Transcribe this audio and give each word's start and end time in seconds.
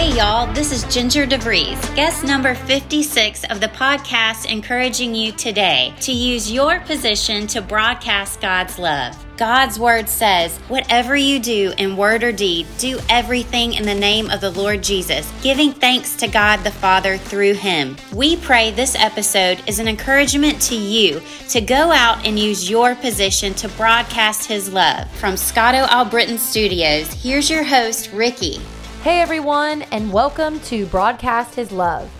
Hey, 0.00 0.16
y'all, 0.16 0.50
this 0.54 0.72
is 0.72 0.82
Ginger 0.84 1.26
DeVries, 1.26 1.94
guest 1.94 2.24
number 2.24 2.54
56 2.54 3.44
of 3.50 3.60
the 3.60 3.68
podcast, 3.68 4.50
encouraging 4.50 5.14
you 5.14 5.30
today 5.30 5.92
to 6.00 6.10
use 6.10 6.50
your 6.50 6.80
position 6.80 7.46
to 7.48 7.60
broadcast 7.60 8.40
God's 8.40 8.78
love. 8.78 9.14
God's 9.36 9.78
word 9.78 10.08
says, 10.08 10.56
Whatever 10.68 11.16
you 11.16 11.38
do 11.38 11.74
in 11.76 11.98
word 11.98 12.24
or 12.24 12.32
deed, 12.32 12.66
do 12.78 12.98
everything 13.10 13.74
in 13.74 13.82
the 13.82 13.94
name 13.94 14.30
of 14.30 14.40
the 14.40 14.50
Lord 14.50 14.82
Jesus, 14.82 15.30
giving 15.42 15.70
thanks 15.70 16.16
to 16.16 16.28
God 16.28 16.64
the 16.64 16.70
Father 16.70 17.18
through 17.18 17.52
him. 17.52 17.94
We 18.14 18.38
pray 18.38 18.70
this 18.70 18.94
episode 18.94 19.62
is 19.66 19.80
an 19.80 19.86
encouragement 19.86 20.62
to 20.62 20.76
you 20.76 21.20
to 21.50 21.60
go 21.60 21.92
out 21.92 22.26
and 22.26 22.38
use 22.38 22.70
your 22.70 22.94
position 22.94 23.52
to 23.52 23.68
broadcast 23.68 24.48
his 24.48 24.72
love. 24.72 25.10
From 25.16 25.36
Scotto 25.36 25.84
Albritton 25.90 26.38
Studios, 26.38 27.12
here's 27.22 27.50
your 27.50 27.64
host, 27.64 28.10
Ricky. 28.14 28.62
Hey 29.02 29.22
everyone, 29.22 29.80
and 29.92 30.12
welcome 30.12 30.60
to 30.60 30.84
Broadcast 30.84 31.54
His 31.54 31.72
Love. 31.72 32.10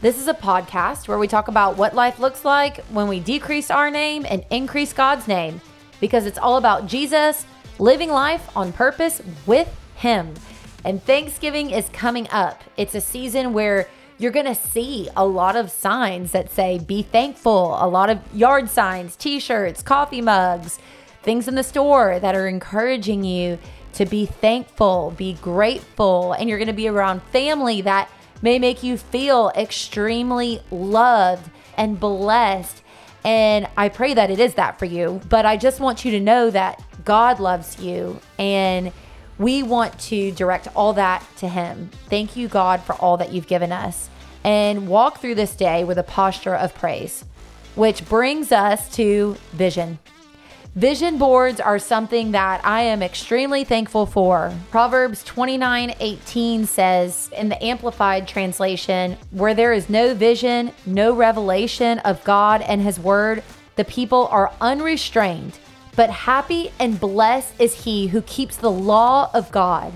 This 0.00 0.16
is 0.20 0.28
a 0.28 0.34
podcast 0.34 1.08
where 1.08 1.18
we 1.18 1.26
talk 1.26 1.48
about 1.48 1.76
what 1.76 1.96
life 1.96 2.20
looks 2.20 2.44
like 2.44 2.84
when 2.90 3.08
we 3.08 3.18
decrease 3.18 3.72
our 3.72 3.90
name 3.90 4.24
and 4.24 4.46
increase 4.48 4.92
God's 4.92 5.26
name, 5.26 5.60
because 6.00 6.26
it's 6.26 6.38
all 6.38 6.56
about 6.56 6.86
Jesus 6.86 7.44
living 7.80 8.08
life 8.08 8.56
on 8.56 8.72
purpose 8.72 9.20
with 9.46 9.68
Him. 9.96 10.32
And 10.84 11.02
Thanksgiving 11.02 11.70
is 11.70 11.88
coming 11.88 12.28
up. 12.30 12.62
It's 12.76 12.94
a 12.94 13.00
season 13.00 13.52
where 13.52 13.88
you're 14.18 14.30
going 14.30 14.46
to 14.46 14.54
see 14.54 15.08
a 15.16 15.26
lot 15.26 15.56
of 15.56 15.72
signs 15.72 16.30
that 16.30 16.52
say, 16.52 16.78
be 16.78 17.02
thankful, 17.02 17.76
a 17.84 17.88
lot 17.88 18.10
of 18.10 18.20
yard 18.32 18.70
signs, 18.70 19.16
t 19.16 19.40
shirts, 19.40 19.82
coffee 19.82 20.22
mugs, 20.22 20.78
things 21.24 21.48
in 21.48 21.56
the 21.56 21.64
store 21.64 22.20
that 22.20 22.36
are 22.36 22.46
encouraging 22.46 23.24
you 23.24 23.58
to 23.98 24.06
be 24.06 24.26
thankful, 24.26 25.12
be 25.16 25.34
grateful, 25.34 26.32
and 26.32 26.48
you're 26.48 26.58
going 26.58 26.68
to 26.68 26.72
be 26.72 26.86
around 26.86 27.20
family 27.24 27.80
that 27.82 28.08
may 28.40 28.56
make 28.56 28.84
you 28.84 28.96
feel 28.96 29.50
extremely 29.56 30.60
loved 30.70 31.50
and 31.76 31.98
blessed. 31.98 32.80
And 33.24 33.66
I 33.76 33.88
pray 33.88 34.14
that 34.14 34.30
it 34.30 34.38
is 34.38 34.54
that 34.54 34.78
for 34.78 34.84
you. 34.84 35.20
But 35.28 35.44
I 35.44 35.56
just 35.56 35.80
want 35.80 36.04
you 36.04 36.12
to 36.12 36.20
know 36.20 36.48
that 36.50 36.80
God 37.04 37.40
loves 37.40 37.80
you 37.80 38.20
and 38.38 38.92
we 39.36 39.64
want 39.64 39.98
to 40.00 40.30
direct 40.30 40.68
all 40.76 40.92
that 40.92 41.24
to 41.38 41.48
Him. 41.48 41.90
Thank 42.08 42.36
you, 42.36 42.46
God, 42.46 42.80
for 42.82 42.94
all 42.94 43.16
that 43.16 43.32
you've 43.32 43.48
given 43.48 43.72
us. 43.72 44.08
And 44.44 44.86
walk 44.86 45.20
through 45.20 45.34
this 45.34 45.56
day 45.56 45.82
with 45.82 45.98
a 45.98 46.04
posture 46.04 46.54
of 46.54 46.72
praise, 46.74 47.24
which 47.74 48.08
brings 48.08 48.52
us 48.52 48.88
to 48.94 49.36
vision. 49.52 49.98
Vision 50.74 51.18
boards 51.18 51.60
are 51.60 51.78
something 51.78 52.32
that 52.32 52.64
I 52.64 52.82
am 52.82 53.02
extremely 53.02 53.64
thankful 53.64 54.06
for. 54.06 54.54
Proverbs 54.70 55.24
29 55.24 55.94
18 55.98 56.66
says 56.66 57.30
in 57.36 57.48
the 57.48 57.62
Amplified 57.64 58.28
translation, 58.28 59.16
where 59.30 59.54
there 59.54 59.72
is 59.72 59.88
no 59.88 60.14
vision, 60.14 60.72
no 60.86 61.14
revelation 61.14 61.98
of 62.00 62.22
God 62.22 62.60
and 62.62 62.80
His 62.80 63.00
Word, 63.00 63.42
the 63.76 63.84
people 63.84 64.28
are 64.30 64.52
unrestrained, 64.60 65.58
but 65.96 66.10
happy 66.10 66.70
and 66.78 67.00
blessed 67.00 67.54
is 67.60 67.84
he 67.84 68.08
who 68.08 68.22
keeps 68.22 68.56
the 68.56 68.70
law 68.70 69.30
of 69.32 69.50
God. 69.50 69.92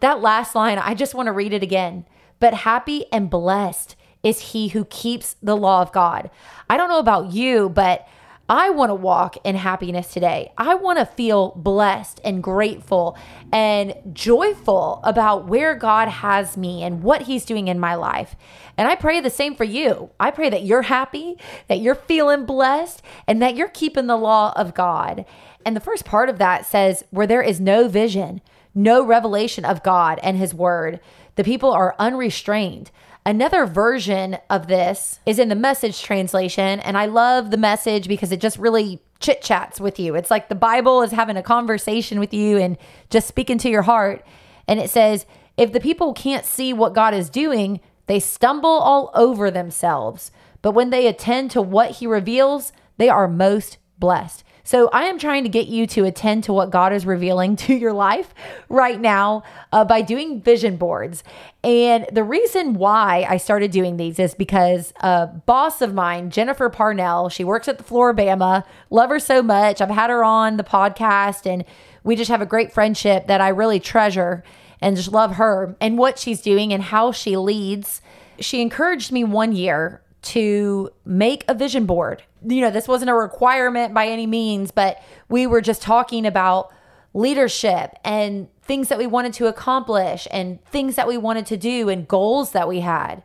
That 0.00 0.20
last 0.20 0.54
line, 0.54 0.78
I 0.78 0.94
just 0.94 1.14
want 1.14 1.26
to 1.26 1.32
read 1.32 1.52
it 1.52 1.62
again. 1.62 2.04
But 2.38 2.54
happy 2.54 3.06
and 3.12 3.30
blessed 3.30 3.96
is 4.22 4.52
he 4.52 4.68
who 4.68 4.84
keeps 4.84 5.36
the 5.42 5.56
law 5.56 5.82
of 5.82 5.92
God. 5.92 6.30
I 6.68 6.76
don't 6.76 6.88
know 6.88 6.98
about 6.98 7.32
you, 7.32 7.68
but 7.68 8.06
I 8.52 8.68
want 8.68 8.90
to 8.90 8.94
walk 8.94 9.38
in 9.44 9.56
happiness 9.56 10.12
today. 10.12 10.52
I 10.58 10.74
want 10.74 10.98
to 10.98 11.06
feel 11.06 11.54
blessed 11.56 12.20
and 12.22 12.42
grateful 12.42 13.16
and 13.50 13.94
joyful 14.12 15.00
about 15.04 15.48
where 15.48 15.74
God 15.74 16.08
has 16.08 16.54
me 16.54 16.82
and 16.82 17.02
what 17.02 17.22
He's 17.22 17.46
doing 17.46 17.68
in 17.68 17.80
my 17.80 17.94
life. 17.94 18.36
And 18.76 18.86
I 18.86 18.94
pray 18.94 19.22
the 19.22 19.30
same 19.30 19.54
for 19.54 19.64
you. 19.64 20.10
I 20.20 20.30
pray 20.30 20.50
that 20.50 20.64
you're 20.64 20.82
happy, 20.82 21.38
that 21.68 21.80
you're 21.80 21.94
feeling 21.94 22.44
blessed, 22.44 23.00
and 23.26 23.40
that 23.40 23.56
you're 23.56 23.68
keeping 23.68 24.06
the 24.06 24.18
law 24.18 24.52
of 24.54 24.74
God. 24.74 25.24
And 25.64 25.74
the 25.74 25.80
first 25.80 26.04
part 26.04 26.28
of 26.28 26.36
that 26.36 26.66
says, 26.66 27.04
where 27.08 27.26
there 27.26 27.40
is 27.40 27.58
no 27.58 27.88
vision, 27.88 28.42
no 28.74 29.02
revelation 29.02 29.64
of 29.64 29.82
God 29.82 30.20
and 30.22 30.36
His 30.36 30.52
word, 30.52 31.00
the 31.36 31.44
people 31.44 31.72
are 31.72 31.96
unrestrained. 31.98 32.90
Another 33.24 33.66
version 33.66 34.38
of 34.50 34.66
this 34.66 35.20
is 35.24 35.38
in 35.38 35.48
the 35.48 35.54
message 35.54 36.02
translation. 36.02 36.80
And 36.80 36.98
I 36.98 37.06
love 37.06 37.50
the 37.50 37.56
message 37.56 38.08
because 38.08 38.32
it 38.32 38.40
just 38.40 38.58
really 38.58 39.00
chit 39.20 39.42
chats 39.42 39.80
with 39.80 40.00
you. 40.00 40.16
It's 40.16 40.30
like 40.30 40.48
the 40.48 40.54
Bible 40.56 41.02
is 41.02 41.12
having 41.12 41.36
a 41.36 41.42
conversation 41.42 42.18
with 42.18 42.34
you 42.34 42.58
and 42.58 42.76
just 43.10 43.28
speaking 43.28 43.58
to 43.58 43.70
your 43.70 43.82
heart. 43.82 44.24
And 44.66 44.80
it 44.80 44.90
says, 44.90 45.24
if 45.56 45.72
the 45.72 45.80
people 45.80 46.12
can't 46.14 46.44
see 46.44 46.72
what 46.72 46.94
God 46.94 47.14
is 47.14 47.30
doing, 47.30 47.80
they 48.06 48.18
stumble 48.18 48.68
all 48.68 49.10
over 49.14 49.50
themselves. 49.50 50.32
But 50.60 50.72
when 50.72 50.90
they 50.90 51.06
attend 51.06 51.52
to 51.52 51.62
what 51.62 51.92
he 51.92 52.06
reveals, 52.06 52.72
they 52.96 53.08
are 53.08 53.28
most 53.28 53.78
blessed. 53.98 54.42
So 54.64 54.88
I 54.92 55.04
am 55.04 55.18
trying 55.18 55.42
to 55.42 55.48
get 55.48 55.66
you 55.66 55.86
to 55.88 56.04
attend 56.04 56.44
to 56.44 56.52
what 56.52 56.70
God 56.70 56.92
is 56.92 57.04
revealing 57.04 57.56
to 57.62 57.74
your 57.74 57.92
life 57.92 58.32
right 58.68 59.00
now 59.00 59.42
uh, 59.72 59.84
by 59.84 60.02
doing 60.02 60.40
vision 60.40 60.76
boards. 60.76 61.24
And 61.64 62.06
the 62.12 62.24
reason 62.24 62.74
why 62.74 63.26
I 63.28 63.36
started 63.36 63.70
doing 63.70 63.96
these 63.96 64.18
is 64.18 64.34
because 64.34 64.92
a 65.00 65.26
boss 65.26 65.80
of 65.82 65.94
mine, 65.94 66.30
Jenifer 66.30 66.72
Parnell, 66.72 67.28
she 67.28 67.44
works 67.44 67.68
at 67.68 67.78
the 67.78 67.84
Flora-Bama, 67.84 68.64
love 68.90 69.10
her 69.10 69.18
so 69.18 69.42
much. 69.42 69.80
I've 69.80 69.90
had 69.90 70.10
her 70.10 70.24
on 70.24 70.56
the 70.56 70.64
podcast 70.64 71.46
and 71.50 71.64
we 72.04 72.16
just 72.16 72.30
have 72.30 72.42
a 72.42 72.46
great 72.46 72.72
friendship 72.72 73.26
that 73.28 73.40
I 73.40 73.48
really 73.48 73.80
treasure 73.80 74.42
and 74.80 74.96
just 74.96 75.12
love 75.12 75.36
her 75.36 75.76
and 75.80 75.96
what 75.96 76.18
she's 76.18 76.40
doing 76.40 76.72
and 76.72 76.82
how 76.82 77.12
she 77.12 77.36
leads. 77.36 78.02
She 78.40 78.60
encouraged 78.60 79.12
me 79.12 79.22
one 79.22 79.52
year 79.52 80.01
to 80.22 80.90
make 81.04 81.44
a 81.48 81.54
vision 81.54 81.86
board. 81.86 82.22
You 82.46 82.60
know, 82.60 82.70
this 82.70 82.88
wasn't 82.88 83.10
a 83.10 83.14
requirement 83.14 83.92
by 83.92 84.06
any 84.06 84.26
means, 84.26 84.70
but 84.70 85.02
we 85.28 85.46
were 85.46 85.60
just 85.60 85.82
talking 85.82 86.26
about 86.26 86.72
leadership 87.14 87.94
and 88.04 88.48
things 88.62 88.88
that 88.88 88.98
we 88.98 89.06
wanted 89.06 89.32
to 89.34 89.46
accomplish 89.46 90.26
and 90.30 90.64
things 90.64 90.94
that 90.96 91.08
we 91.08 91.18
wanted 91.18 91.46
to 91.46 91.56
do 91.56 91.88
and 91.88 92.08
goals 92.08 92.52
that 92.52 92.68
we 92.68 92.80
had. 92.80 93.22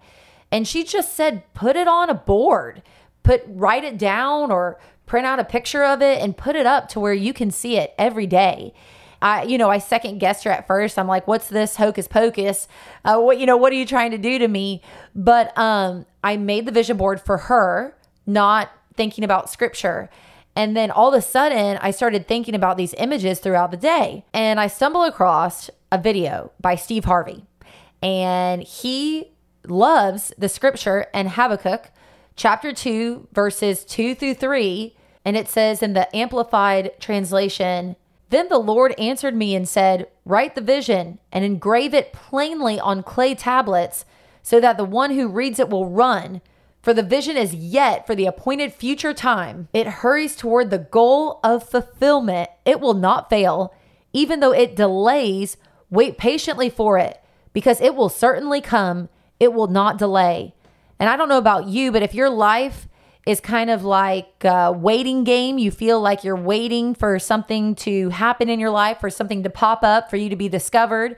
And 0.52 0.68
she 0.68 0.84
just 0.84 1.14
said, 1.14 1.44
put 1.54 1.76
it 1.76 1.88
on 1.88 2.10
a 2.10 2.14
board, 2.14 2.82
put, 3.24 3.44
write 3.48 3.84
it 3.84 3.98
down 3.98 4.52
or 4.52 4.80
print 5.06 5.26
out 5.26 5.40
a 5.40 5.44
picture 5.44 5.84
of 5.84 6.02
it 6.02 6.22
and 6.22 6.36
put 6.36 6.56
it 6.56 6.66
up 6.66 6.90
to 6.90 7.00
where 7.00 7.14
you 7.14 7.34
can 7.34 7.52
see 7.52 7.78
it 7.78 7.94
every 7.98 8.28
day. 8.28 8.74
I, 9.22 9.44
you 9.44 9.58
know, 9.58 9.70
I 9.70 9.80
second 9.80 10.20
guessed 10.20 10.44
her 10.44 10.52
at 10.52 10.68
first. 10.68 11.00
I'm 11.00 11.08
like, 11.08 11.28
what's 11.28 11.48
this 11.50 11.76
hocus 11.76 12.08
pocus? 12.08 12.68
Uh, 13.04 13.20
what, 13.20 13.40
you 13.40 13.46
know, 13.46 13.58
what 13.58 13.72
are 13.72 13.76
you 13.76 13.86
trying 13.86 14.12
to 14.12 14.18
do 14.18 14.38
to 14.38 14.48
me? 14.48 14.82
But 15.16 15.58
um, 15.58 16.06
I 16.28 16.36
made 16.36 16.66
the 16.66 16.74
vision 16.74 16.98
board 16.98 17.22
for 17.22 17.38
her, 17.38 17.96
not 18.26 18.70
thinking 18.98 19.24
about 19.24 19.50
scripture. 19.50 20.10
And 20.58 20.76
then 20.76 20.92
all 20.92 21.08
of 21.08 21.18
a 21.18 21.22
sudden, 21.22 21.78
I 21.82 21.92
started 21.92 22.28
thinking 22.28 22.54
about 22.54 22.76
these 22.76 22.94
images 22.98 23.40
throughout 23.40 23.72
the 23.72 23.78
day. 23.78 24.26
And 24.34 24.60
I 24.60 24.68
stumbled 24.68 25.08
across 25.08 25.70
a 25.90 25.98
video 25.98 26.52
by 26.60 26.76
Steve 26.76 27.06
Harvey. 27.06 27.46
And 28.04 28.62
he 28.62 29.32
loves 29.66 30.34
the 30.38 30.50
scripture 30.50 31.08
in 31.14 31.28
Habakkuk 31.28 31.92
chapter 32.36 32.74
2, 32.74 33.30
verses 33.32 33.86
2 33.86 34.14
through 34.14 34.34
3. 34.34 34.98
And 35.24 35.38
it 35.38 35.48
says 35.48 35.82
in 35.82 35.94
the 35.94 36.14
Amplified 36.14 37.00
translation, 37.00 37.96
then 38.32 38.50
the 38.50 38.58
Lord 38.58 38.94
answered 39.00 39.34
me 39.34 39.56
and 39.56 39.70
said, 39.70 40.10
Write 40.26 40.56
the 40.56 40.62
vision 40.62 41.20
and 41.32 41.46
engrave 41.46 41.94
it 41.94 42.12
plainly 42.12 42.82
on 42.82 43.02
clay 43.02 43.34
tablets, 43.34 44.04
so 44.48 44.62
that 44.62 44.78
the 44.78 44.86
one 44.86 45.12
who 45.12 45.28
reads 45.28 45.60
it 45.60 45.70
will 45.70 45.90
run. 45.90 46.40
For 46.82 46.94
the 46.94 47.04
vision 47.04 47.36
is 47.36 47.54
yet 47.54 48.08
for 48.08 48.16
the 48.16 48.28
appointed 48.28 48.72
future 48.72 49.14
time. 49.14 49.68
It 49.74 49.88
hurries 49.88 50.38
toward 50.38 50.70
the 50.70 50.78
goal 50.78 51.42
of 51.44 51.68
fulfillment. 51.68 52.50
It 52.64 52.80
will 52.80 52.94
not 52.94 53.30
fail. 53.30 53.74
Even 54.14 54.40
though 54.40 54.54
it 54.54 54.78
delays, 54.78 55.58
wait 55.90 56.18
patiently 56.18 56.70
for 56.70 56.98
it, 56.98 57.22
because 57.52 57.82
it 57.82 57.94
will 57.94 58.08
certainly 58.08 58.62
come. 58.62 59.10
It 59.38 59.52
will 59.52 59.68
not 59.68 59.98
delay. 59.98 60.56
And 60.98 61.10
I 61.10 61.18
don't 61.18 61.28
know 61.28 61.40
about 61.40 61.68
you, 61.68 61.92
but 61.92 62.02
if 62.02 62.14
your 62.14 62.30
life 62.30 62.88
is 63.28 63.42
kind 63.42 63.70
of 63.70 63.84
like 63.84 64.46
a 64.46 64.72
waiting 64.72 65.26
game. 65.26 65.58
You 65.58 65.70
feel 65.70 66.00
like 66.00 66.24
you're 66.24 66.38
waiting 66.38 66.96
for 66.96 67.20
something 67.20 67.76
to 67.76 68.08
happen 68.08 68.48
in 68.48 68.58
your 68.58 68.70
life, 68.70 69.02
for 69.02 69.10
something 69.10 69.44
to 69.44 69.50
pop 69.50 69.84
up, 69.84 70.10
for 70.10 70.16
you 70.16 70.30
to 70.30 70.38
be 70.38 70.48
discovered. 70.48 71.18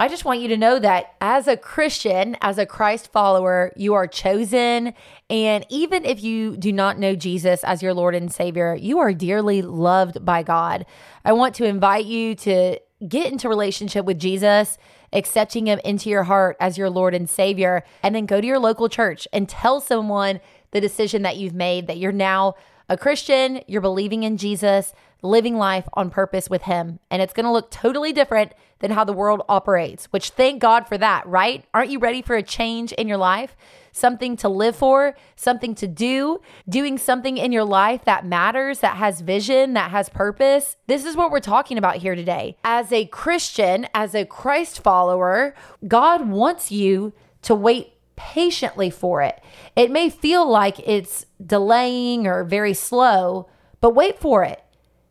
I 0.00 0.08
just 0.08 0.24
want 0.24 0.40
you 0.40 0.48
to 0.48 0.56
know 0.56 0.78
that 0.78 1.14
as 1.20 1.46
a 1.46 1.58
Christian, 1.58 2.34
as 2.40 2.56
a 2.56 2.64
Christ 2.64 3.12
follower, 3.12 3.70
you 3.76 3.92
are 3.92 4.06
chosen. 4.06 4.94
And 5.28 5.66
even 5.68 6.06
if 6.06 6.22
you 6.22 6.56
do 6.56 6.72
not 6.72 6.98
know 6.98 7.14
Jesus 7.14 7.62
as 7.64 7.82
your 7.82 7.92
Lord 7.92 8.14
and 8.14 8.32
Savior, 8.32 8.74
you 8.74 8.98
are 8.98 9.12
dearly 9.12 9.60
loved 9.60 10.24
by 10.24 10.42
God. 10.42 10.86
I 11.22 11.34
want 11.34 11.54
to 11.56 11.66
invite 11.66 12.06
you 12.06 12.34
to 12.36 12.78
get 13.06 13.30
into 13.30 13.50
relationship 13.50 14.06
with 14.06 14.18
Jesus, 14.18 14.78
accepting 15.12 15.66
him 15.66 15.80
into 15.84 16.08
your 16.08 16.22
heart 16.22 16.56
as 16.60 16.78
your 16.78 16.88
Lord 16.88 17.12
and 17.12 17.28
Savior, 17.28 17.84
and 18.02 18.14
then 18.14 18.24
go 18.24 18.40
to 18.40 18.46
your 18.46 18.58
local 18.58 18.88
church 18.88 19.28
and 19.34 19.50
tell 19.50 19.82
someone 19.82 20.40
the 20.72 20.80
decision 20.80 21.22
that 21.22 21.36
you've 21.36 21.54
made 21.54 21.86
that 21.86 21.98
you're 21.98 22.12
now 22.12 22.54
A 22.88 22.96
Christian, 22.96 23.60
you're 23.68 23.80
believing 23.80 24.24
in 24.24 24.36
Jesus, 24.36 24.92
living 25.22 25.56
life 25.56 25.88
on 25.92 26.10
purpose 26.10 26.50
with 26.50 26.62
Him. 26.62 26.98
And 27.10 27.22
it's 27.22 27.32
going 27.32 27.46
to 27.46 27.52
look 27.52 27.70
totally 27.70 28.12
different 28.12 28.52
than 28.80 28.90
how 28.90 29.04
the 29.04 29.12
world 29.12 29.42
operates, 29.48 30.06
which 30.06 30.30
thank 30.30 30.60
God 30.60 30.88
for 30.88 30.98
that, 30.98 31.26
right? 31.26 31.64
Aren't 31.74 31.90
you 31.90 31.98
ready 31.98 32.22
for 32.22 32.34
a 32.34 32.42
change 32.42 32.92
in 32.92 33.06
your 33.06 33.18
life? 33.18 33.54
Something 33.92 34.36
to 34.38 34.48
live 34.48 34.74
for, 34.74 35.14
something 35.36 35.74
to 35.74 35.86
do, 35.86 36.40
doing 36.68 36.96
something 36.96 37.36
in 37.36 37.52
your 37.52 37.64
life 37.64 38.04
that 38.06 38.24
matters, 38.24 38.80
that 38.80 38.96
has 38.96 39.20
vision, 39.20 39.74
that 39.74 39.90
has 39.90 40.08
purpose. 40.08 40.76
This 40.86 41.04
is 41.04 41.16
what 41.16 41.30
we're 41.30 41.40
talking 41.40 41.76
about 41.76 41.96
here 41.96 42.14
today. 42.14 42.56
As 42.64 42.90
a 42.90 43.06
Christian, 43.06 43.86
as 43.94 44.14
a 44.14 44.24
Christ 44.24 44.82
follower, 44.82 45.54
God 45.86 46.28
wants 46.28 46.72
you 46.72 47.12
to 47.42 47.54
wait 47.54 47.94
patiently 48.20 48.90
for 48.90 49.22
it. 49.22 49.42
It 49.74 49.90
may 49.90 50.10
feel 50.10 50.48
like 50.48 50.78
it's 50.86 51.24
delaying 51.44 52.26
or 52.26 52.44
very 52.44 52.74
slow, 52.74 53.48
but 53.80 53.94
wait 53.94 54.18
for 54.18 54.44
it. 54.44 54.62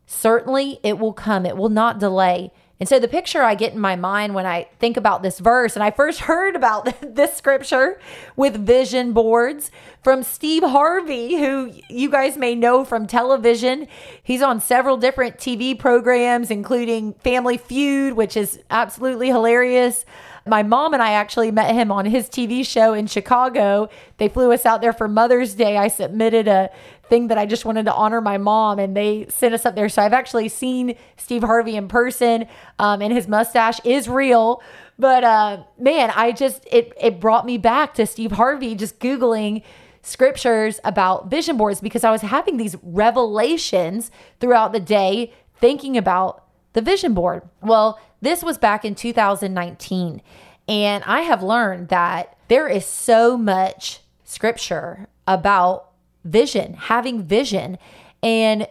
Certainly 0.06 0.78
it 0.84 0.98
will 0.98 1.12
come, 1.12 1.44
it 1.44 1.56
will 1.56 1.68
not 1.68 1.98
delay. 1.98 2.52
And 2.78 2.88
so 2.88 2.98
the 2.98 3.08
picture 3.08 3.42
I 3.42 3.56
get 3.56 3.74
in 3.74 3.80
my 3.80 3.94
mind 3.94 4.34
when 4.34 4.46
I 4.46 4.68
think 4.78 4.96
about 4.96 5.22
this 5.22 5.38
verse, 5.38 5.74
and 5.76 5.82
I 5.82 5.90
first 5.90 6.20
heard 6.30 6.54
about 6.54 6.88
this 7.14 7.36
scripture 7.36 8.00
with 8.36 8.64
vision 8.64 9.12
boards 9.12 9.72
from 10.02 10.22
Steve 10.22 10.62
Harvey, 10.62 11.36
who 11.36 11.72
you 11.88 12.08
guys 12.08 12.36
may 12.38 12.54
know 12.54 12.84
from 12.84 13.08
television. 13.08 13.88
He's 14.22 14.40
on 14.40 14.60
several 14.60 14.96
different 14.96 15.36
TV 15.36 15.76
programs, 15.76 16.50
including 16.50 17.14
Family 17.14 17.58
Feud, 17.58 18.14
which 18.14 18.36
is 18.36 18.60
absolutely 18.70 19.28
hilarious. 19.28 20.06
My 20.46 20.62
mom 20.62 20.94
and 20.94 21.02
I 21.02 21.12
actually 21.12 21.50
met 21.50 21.74
him 21.74 21.90
on 21.92 22.06
his 22.06 22.28
TV 22.28 22.66
show 22.66 22.94
in 22.94 23.06
Chicago. 23.06 23.88
They 24.16 24.28
flew 24.28 24.52
us 24.52 24.64
out 24.64 24.80
there 24.80 24.92
for 24.92 25.08
Mother's 25.08 25.54
Day. 25.54 25.76
I 25.76 25.88
submitted 25.88 26.48
a 26.48 26.70
thing 27.08 27.28
that 27.28 27.38
I 27.38 27.46
just 27.46 27.64
wanted 27.64 27.84
to 27.84 27.94
honor 27.94 28.20
my 28.20 28.38
mom, 28.38 28.78
and 28.78 28.96
they 28.96 29.26
sent 29.28 29.52
us 29.52 29.66
up 29.66 29.74
there. 29.74 29.88
So 29.88 30.00
I've 30.02 30.12
actually 30.12 30.48
seen 30.48 30.96
Steve 31.16 31.42
Harvey 31.42 31.76
in 31.76 31.88
person, 31.88 32.46
um, 32.78 33.02
and 33.02 33.12
his 33.12 33.28
mustache 33.28 33.80
is 33.84 34.08
real. 34.08 34.62
But 34.98 35.24
uh, 35.24 35.64
man, 35.78 36.12
I 36.14 36.32
just 36.32 36.66
it 36.70 36.92
it 37.00 37.20
brought 37.20 37.44
me 37.46 37.58
back 37.58 37.94
to 37.94 38.06
Steve 38.06 38.32
Harvey 38.32 38.74
just 38.74 38.98
googling 39.00 39.62
scriptures 40.02 40.80
about 40.84 41.30
vision 41.30 41.56
boards 41.56 41.80
because 41.80 42.04
I 42.04 42.10
was 42.10 42.22
having 42.22 42.56
these 42.56 42.76
revelations 42.82 44.10
throughout 44.40 44.72
the 44.72 44.80
day 44.80 45.32
thinking 45.56 45.96
about 45.96 46.44
the 46.72 46.80
vision 46.80 47.14
board. 47.14 47.42
Well, 47.62 48.00
this 48.20 48.42
was 48.42 48.58
back 48.58 48.84
in 48.84 48.94
2019. 48.94 50.22
And 50.68 51.04
I 51.04 51.22
have 51.22 51.42
learned 51.42 51.88
that 51.88 52.36
there 52.48 52.68
is 52.68 52.86
so 52.86 53.36
much 53.36 54.00
scripture 54.24 55.08
about 55.26 55.90
vision, 56.24 56.74
having 56.74 57.22
vision, 57.22 57.78
and 58.22 58.68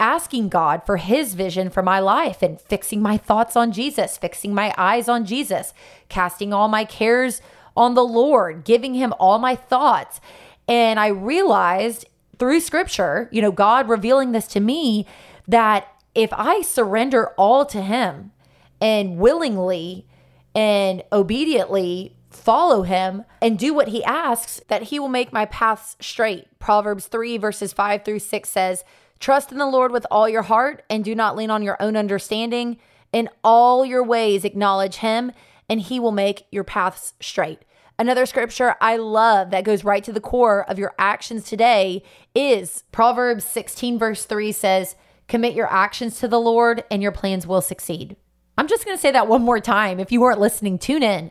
asking 0.00 0.48
God 0.48 0.84
for 0.84 0.96
his 0.96 1.34
vision 1.34 1.70
for 1.70 1.82
my 1.82 1.98
life 1.98 2.42
and 2.42 2.60
fixing 2.60 3.02
my 3.02 3.16
thoughts 3.16 3.56
on 3.56 3.72
Jesus, 3.72 4.18
fixing 4.18 4.54
my 4.54 4.74
eyes 4.76 5.08
on 5.08 5.24
Jesus, 5.24 5.74
casting 6.08 6.52
all 6.52 6.68
my 6.68 6.84
cares 6.84 7.40
on 7.76 7.94
the 7.94 8.04
Lord, 8.04 8.64
giving 8.64 8.94
him 8.94 9.12
all 9.18 9.38
my 9.38 9.54
thoughts. 9.54 10.20
And 10.66 11.00
I 11.00 11.08
realized 11.08 12.06
through 12.38 12.60
scripture, 12.60 13.28
you 13.32 13.42
know, 13.42 13.52
God 13.52 13.88
revealing 13.88 14.32
this 14.32 14.46
to 14.48 14.60
me 14.60 15.06
that 15.46 15.88
if 16.14 16.32
I 16.32 16.62
surrender 16.62 17.28
all 17.30 17.64
to 17.66 17.80
him, 17.82 18.32
and 18.80 19.18
willingly 19.18 20.06
and 20.54 21.02
obediently 21.12 22.16
follow 22.30 22.82
him 22.82 23.24
and 23.40 23.58
do 23.58 23.72
what 23.74 23.88
he 23.88 24.04
asks, 24.04 24.60
that 24.68 24.84
he 24.84 24.98
will 24.98 25.08
make 25.08 25.32
my 25.32 25.46
paths 25.46 25.96
straight. 26.00 26.46
Proverbs 26.58 27.06
3, 27.06 27.38
verses 27.38 27.72
5 27.72 28.04
through 28.04 28.18
6 28.18 28.48
says, 28.48 28.84
Trust 29.20 29.50
in 29.50 29.58
the 29.58 29.66
Lord 29.66 29.92
with 29.92 30.06
all 30.10 30.28
your 30.28 30.42
heart 30.42 30.82
and 30.88 31.04
do 31.04 31.14
not 31.14 31.36
lean 31.36 31.50
on 31.50 31.62
your 31.62 31.76
own 31.80 31.96
understanding. 31.96 32.78
In 33.12 33.28
all 33.42 33.84
your 33.84 34.04
ways, 34.04 34.44
acknowledge 34.44 34.96
him, 34.96 35.32
and 35.68 35.80
he 35.80 35.98
will 35.98 36.12
make 36.12 36.46
your 36.50 36.64
paths 36.64 37.14
straight. 37.20 37.60
Another 37.98 38.26
scripture 38.26 38.76
I 38.80 38.96
love 38.96 39.50
that 39.50 39.64
goes 39.64 39.82
right 39.82 40.04
to 40.04 40.12
the 40.12 40.20
core 40.20 40.64
of 40.70 40.78
your 40.78 40.94
actions 40.98 41.44
today 41.44 42.04
is 42.34 42.84
Proverbs 42.92 43.44
16, 43.44 43.98
verse 43.98 44.24
3 44.24 44.52
says, 44.52 44.94
Commit 45.26 45.54
your 45.54 45.70
actions 45.70 46.20
to 46.20 46.28
the 46.28 46.40
Lord, 46.40 46.84
and 46.90 47.02
your 47.02 47.12
plans 47.12 47.46
will 47.46 47.60
succeed. 47.60 48.16
I'm 48.58 48.66
just 48.66 48.84
going 48.84 48.96
to 48.96 49.00
say 49.00 49.12
that 49.12 49.28
one 49.28 49.42
more 49.42 49.60
time. 49.60 50.00
If 50.00 50.10
you 50.10 50.20
weren't 50.20 50.40
listening, 50.40 50.80
tune 50.80 51.04
in. 51.04 51.30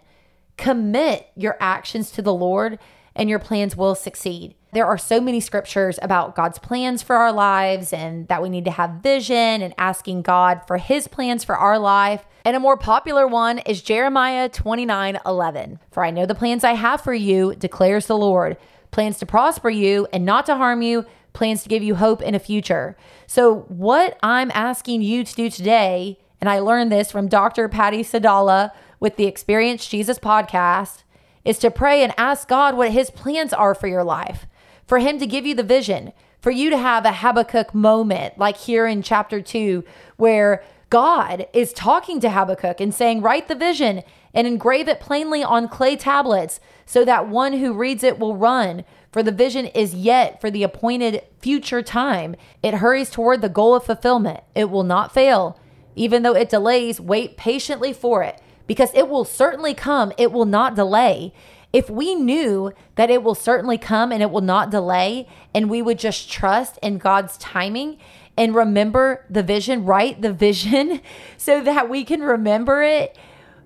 Commit 0.56 1.28
your 1.36 1.58
actions 1.60 2.10
to 2.12 2.22
the 2.22 2.34
Lord 2.34 2.80
and 3.18 3.30
your 3.30 3.38
plans 3.38 3.76
will 3.76 3.96
succeed. 3.96 4.56
There 4.72 4.86
are 4.86 4.98
so 4.98 5.20
many 5.20 5.42
scriptures 5.42 6.00
about 6.02 6.36
God's 6.38 6.58
plans 6.58 7.04
for 7.04 7.18
our 7.18 7.34
lives 7.34 7.92
and 7.92 8.30
that 8.30 8.42
we 8.42 8.48
need 8.48 8.64
to 8.64 8.72
have 8.72 9.02
vision 9.04 9.62
and 9.62 9.74
asking 9.78 10.22
God 10.22 10.62
for 10.68 10.78
his 10.78 11.10
plans 11.10 11.44
for 11.44 11.58
our 11.58 11.78
life. 11.78 12.26
And 12.46 12.56
a 12.56 12.62
more 12.62 12.78
popular 12.78 13.28
one 13.28 13.60
is 13.60 13.82
Jeremiah 13.82 14.48
29 14.48 15.20
11. 15.26 15.80
For 15.92 16.06
I 16.06 16.12
know 16.12 16.26
the 16.26 16.34
plans 16.34 16.64
I 16.64 16.76
have 16.76 17.02
for 17.02 17.14
you, 17.14 17.56
declares 17.56 18.08
the 18.08 18.18
Lord 18.18 18.56
plans 18.92 19.20
to 19.20 19.26
prosper 19.26 19.70
you 19.70 20.08
and 20.14 20.24
not 20.24 20.46
to 20.46 20.56
harm 20.56 20.82
you, 20.82 21.06
plans 21.34 21.62
to 21.64 21.70
give 21.70 21.84
you 21.84 21.96
hope 21.96 22.22
in 22.22 22.36
a 22.36 22.40
future. 22.40 22.96
So, 23.26 23.66
what 23.68 24.18
I'm 24.24 24.50
asking 24.54 25.02
you 25.02 25.26
to 25.26 25.36
do 25.36 25.50
today 25.50 26.20
and 26.40 26.50
I 26.50 26.60
learned 26.60 26.92
this 26.92 27.12
from 27.12 27.28
Dr. 27.28 27.68
Patty 27.68 28.04
Sadallah 28.04 28.72
with 29.00 29.16
the 29.16 29.26
Experience 29.26 29.88
Jesus 29.88 30.20
podcast, 30.20 31.04
is 31.46 31.58
to 31.60 31.72
pray 31.72 32.04
and 32.04 32.14
ask 32.18 32.48
God 32.48 32.76
what 32.76 32.92
his 32.92 33.10
plans 33.10 33.54
are 33.54 33.74
for 33.74 33.88
your 33.88 34.04
life, 34.04 34.48
for 34.86 35.00
him 35.00 35.18
to 35.20 35.28
give 35.28 35.46
you 35.46 35.56
the 35.56 35.64
vision, 35.64 36.12
for 36.42 36.52
you 36.52 36.70
to 36.70 36.78
have 36.78 37.06
a 37.06 37.14
Habakkuk 37.14 37.74
moment, 37.74 38.38
like 38.38 38.58
here 38.58 38.86
in 38.86 39.02
chapter 39.02 39.42
two, 39.42 39.84
where 40.18 40.64
God 40.90 41.48
is 41.54 41.74
talking 41.74 42.20
to 42.22 42.30
Habakkuk 42.30 42.80
and 42.80 42.94
saying, 42.94 43.22
Write 43.22 43.48
the 43.48 43.56
vision 43.56 44.04
and 44.34 44.48
engrave 44.48 44.88
it 44.88 45.00
plainly 45.00 45.44
on 45.44 45.68
clay 45.68 45.96
tablets 45.96 46.60
so 46.86 47.04
that 47.04 47.28
one 47.28 47.54
who 47.54 47.74
reads 47.74 48.04
it 48.04 48.20
will 48.20 48.38
run. 48.38 48.86
For 49.12 49.24
the 49.24 49.32
vision 49.32 49.66
is 49.68 49.96
yet 49.96 50.40
for 50.40 50.52
the 50.52 50.64
appointed 50.64 51.24
future 51.40 51.82
time. 51.82 52.36
It 52.62 52.76
hurries 52.76 53.10
toward 53.10 53.42
the 53.42 53.50
goal 53.50 53.76
of 53.76 53.86
fulfillment. 53.86 54.42
It 54.54 54.70
will 54.70 54.84
not 54.84 55.14
fail. 55.14 55.60
Even 55.98 56.24
though 56.24 56.36
it 56.36 56.48
delays, 56.48 57.02
wait 57.02 57.36
patiently 57.36 57.92
for 57.92 58.24
it 58.24 58.40
because 58.68 58.94
it 58.94 59.10
will 59.10 59.26
certainly 59.26 59.74
come. 59.74 60.14
It 60.18 60.32
will 60.32 60.46
not 60.46 60.76
delay. 60.76 61.34
If 61.74 61.90
we 61.90 62.16
knew 62.16 62.72
that 62.96 63.10
it 63.10 63.24
will 63.24 63.36
certainly 63.36 63.78
come 63.78 64.12
and 64.12 64.22
it 64.22 64.32
will 64.32 64.42
not 64.42 64.70
delay, 64.70 65.28
and 65.54 65.70
we 65.70 65.82
would 65.82 66.00
just 66.00 66.32
trust 66.32 66.78
in 66.82 66.98
God's 66.98 67.38
timing 67.38 67.98
and 68.38 68.54
remember 68.54 69.26
the 69.30 69.42
vision, 69.42 69.86
write 69.86 70.22
the 70.22 70.32
vision 70.32 71.02
so 71.38 71.62
that 71.62 71.90
we 71.90 72.04
can 72.04 72.22
remember 72.22 72.84
it, 72.84 73.18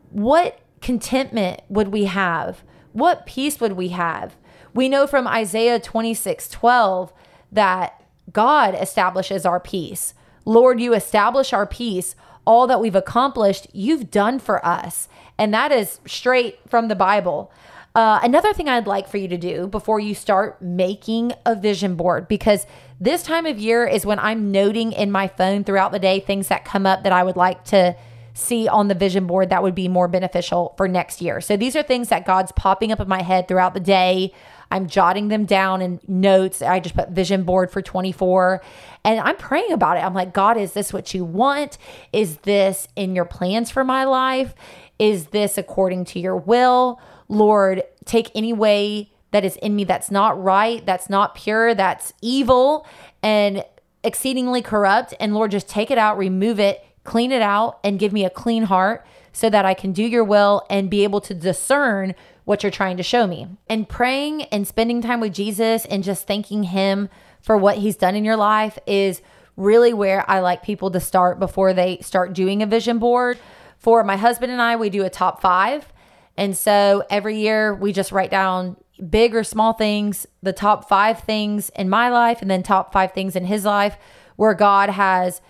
what 0.10 0.60
contentment 0.82 1.62
would 1.70 1.90
we 1.90 2.06
have? 2.06 2.64
What 2.94 3.26
peace 3.26 3.60
would 3.60 3.74
we 3.74 3.90
have? 3.90 4.36
We 4.74 4.88
know 4.88 5.06
from 5.06 5.28
Isaiah 5.28 5.80
26 5.80 6.48
12 6.50 7.14
that 7.52 8.02
God 8.32 8.76
establishes 8.80 9.46
our 9.46 9.60
peace. 9.60 10.14
Lord, 10.46 10.80
you 10.80 10.94
establish 10.94 11.54
our 11.54 11.66
peace. 11.68 12.16
All 12.52 12.68
that 12.68 12.82
we've 12.82 12.96
accomplished, 12.96 13.68
you've 13.72 14.12
done 14.12 14.38
for 14.38 14.58
us. 14.66 15.08
And 15.38 15.54
that 15.54 15.72
is 15.72 16.02
straight 16.06 16.60
from 16.68 16.90
the 16.90 16.96
Bible. 16.96 17.50
Uh, 17.96 18.20
another 18.22 18.52
thing 18.52 18.68
I'd 18.68 18.88
like 18.88 19.08
for 19.08 19.16
you 19.16 19.30
to 19.30 19.38
do 19.38 19.68
before 19.68 20.02
you 20.02 20.14
start 20.14 20.62
making 20.62 21.32
a 21.46 21.56
vision 21.56 21.96
board, 21.96 22.28
because 22.28 22.68
this 23.00 23.24
time 23.24 23.46
of 23.46 23.58
year 23.58 23.88
is 23.88 24.06
when 24.06 24.20
I'm 24.20 24.52
noting 24.52 24.92
in 24.92 25.12
my 25.12 25.30
phone 25.30 25.64
throughout 25.64 25.94
the 25.94 26.00
day 26.00 26.20
things 26.20 26.50
that 26.50 26.66
come 26.66 26.86
up 26.86 27.04
that 27.04 27.14
I 27.14 27.24
would 27.24 27.38
like 27.38 27.64
to 27.66 27.96
see 28.34 28.68
on 28.68 28.90
the 28.90 28.96
vision 28.96 29.28
board 29.28 29.50
that 29.50 29.64
would 29.64 29.76
be 29.76 29.88
more 29.88 30.10
beneficial 30.10 30.74
for 30.76 30.90
next 30.90 31.22
year. 31.22 31.40
So 31.40 31.56
these 31.56 31.78
are 31.78 31.84
things 31.84 32.10
that 32.10 32.26
God's 32.26 32.52
popping 32.52 32.92
up 32.92 33.00
in 33.00 33.08
my 33.08 33.22
head 33.22 33.48
throughout 33.48 33.74
the 33.74 33.80
day. 33.80 34.34
I'm 34.72 34.88
jotting 34.88 35.28
them 35.28 35.46
down 35.46 35.82
in 35.82 36.00
notes. 36.08 36.62
I 36.62 36.80
just 36.80 36.96
put 36.96 37.10
vision 37.10 37.44
board 37.44 37.70
for 37.70 37.82
24 37.82 38.62
and 39.04 39.20
I'm 39.20 39.36
praying 39.36 39.72
about 39.72 39.98
it. 39.98 40.02
I'm 40.04 40.14
like, 40.14 40.34
God, 40.34 40.58
is 40.58 40.74
this 40.74 40.94
what 40.94 41.14
you 41.14 41.26
want? 41.26 41.78
Is 42.14 42.38
this 42.38 42.88
in 42.96 43.16
your 43.16 43.26
plans 43.26 43.70
for 43.70 43.84
my 43.84 44.06
life? 44.06 44.56
Is 44.98 45.28
this 45.28 45.58
according 45.58 46.06
to 46.06 46.20
your 46.20 46.38
will? 46.38 47.02
Lord, 47.28 47.84
take 48.06 48.32
any 48.34 48.54
way 48.54 49.12
that 49.32 49.44
is 49.46 49.56
in 49.58 49.76
me 49.76 49.84
that's 49.84 50.12
not 50.12 50.42
right, 50.42 50.86
that's 50.86 51.10
not 51.10 51.36
pure, 51.36 51.74
that's 51.74 52.14
evil 52.22 52.86
and 53.24 53.64
exceedingly 54.04 54.62
corrupt. 54.62 55.14
And 55.20 55.34
Lord, 55.34 55.52
just 55.52 55.70
take 55.70 55.92
it 55.92 55.98
out, 55.98 56.18
remove 56.18 56.60
it, 56.60 56.84
clean 57.04 57.32
it 57.32 57.42
out, 57.42 57.80
and 57.84 58.00
give 58.00 58.14
me 58.14 58.26
a 58.26 58.30
clean 58.30 58.64
heart 58.64 59.06
so 59.34 59.50
that 59.50 59.66
I 59.66 59.74
can 59.74 59.92
do 59.92 60.04
your 60.04 60.24
will 60.24 60.66
and 60.70 60.90
be 60.90 61.04
able 61.04 61.22
to 61.22 61.34
discern 61.34 62.16
what 62.46 62.64
you're 62.64 62.72
trying 62.72 62.98
to 62.98 63.04
show 63.04 63.28
me. 63.28 63.48
And 63.70 63.88
praying 63.88 64.44
and 64.44 64.68
spending 64.68 65.02
time 65.02 65.20
with 65.20 65.34
Jesus 65.34 65.86
and 65.86 66.04
just 66.04 66.28
thanking 66.28 66.64
Him 66.64 67.10
for 67.42 67.58
what 67.58 67.78
He's 67.78 67.96
done 67.96 68.16
in 68.16 68.26
your 68.26 68.38
life 68.38 68.78
is 68.86 69.22
really 69.58 69.94
where 69.94 70.30
I 70.30 70.40
like 70.40 70.64
people 70.64 70.92
to 70.92 71.00
start 71.00 71.40
before 71.40 71.74
they 71.74 72.00
start 72.00 72.34
doing 72.34 72.62
a 72.64 72.66
vision 72.66 73.00
board. 73.00 73.38
For 73.78 74.04
my 74.04 74.18
husband 74.18 74.52
and 74.52 74.62
I, 74.62 74.76
we 74.76 74.90
do 74.90 75.04
a 75.04 75.10
top 75.10 75.42
five. 75.42 75.92
And 76.38 76.58
so 76.58 77.04
every 77.10 77.40
year 77.40 77.74
we 77.74 77.92
just 77.92 78.12
write 78.12 78.32
down 78.32 78.78
big 79.10 79.36
or 79.36 79.44
small 79.44 79.74
things, 79.74 80.28
the 80.44 80.54
top 80.54 80.88
five 80.88 81.20
things 81.20 81.70
in 81.70 81.90
my 81.90 82.10
life, 82.10 82.42
and 82.42 82.50
then 82.50 82.64
top 82.64 82.94
five 82.94 83.12
things 83.14 83.36
in 83.36 83.46
his 83.46 83.66
life 83.66 83.98
where 84.36 84.54
God 84.54 84.90
has 84.90 85.42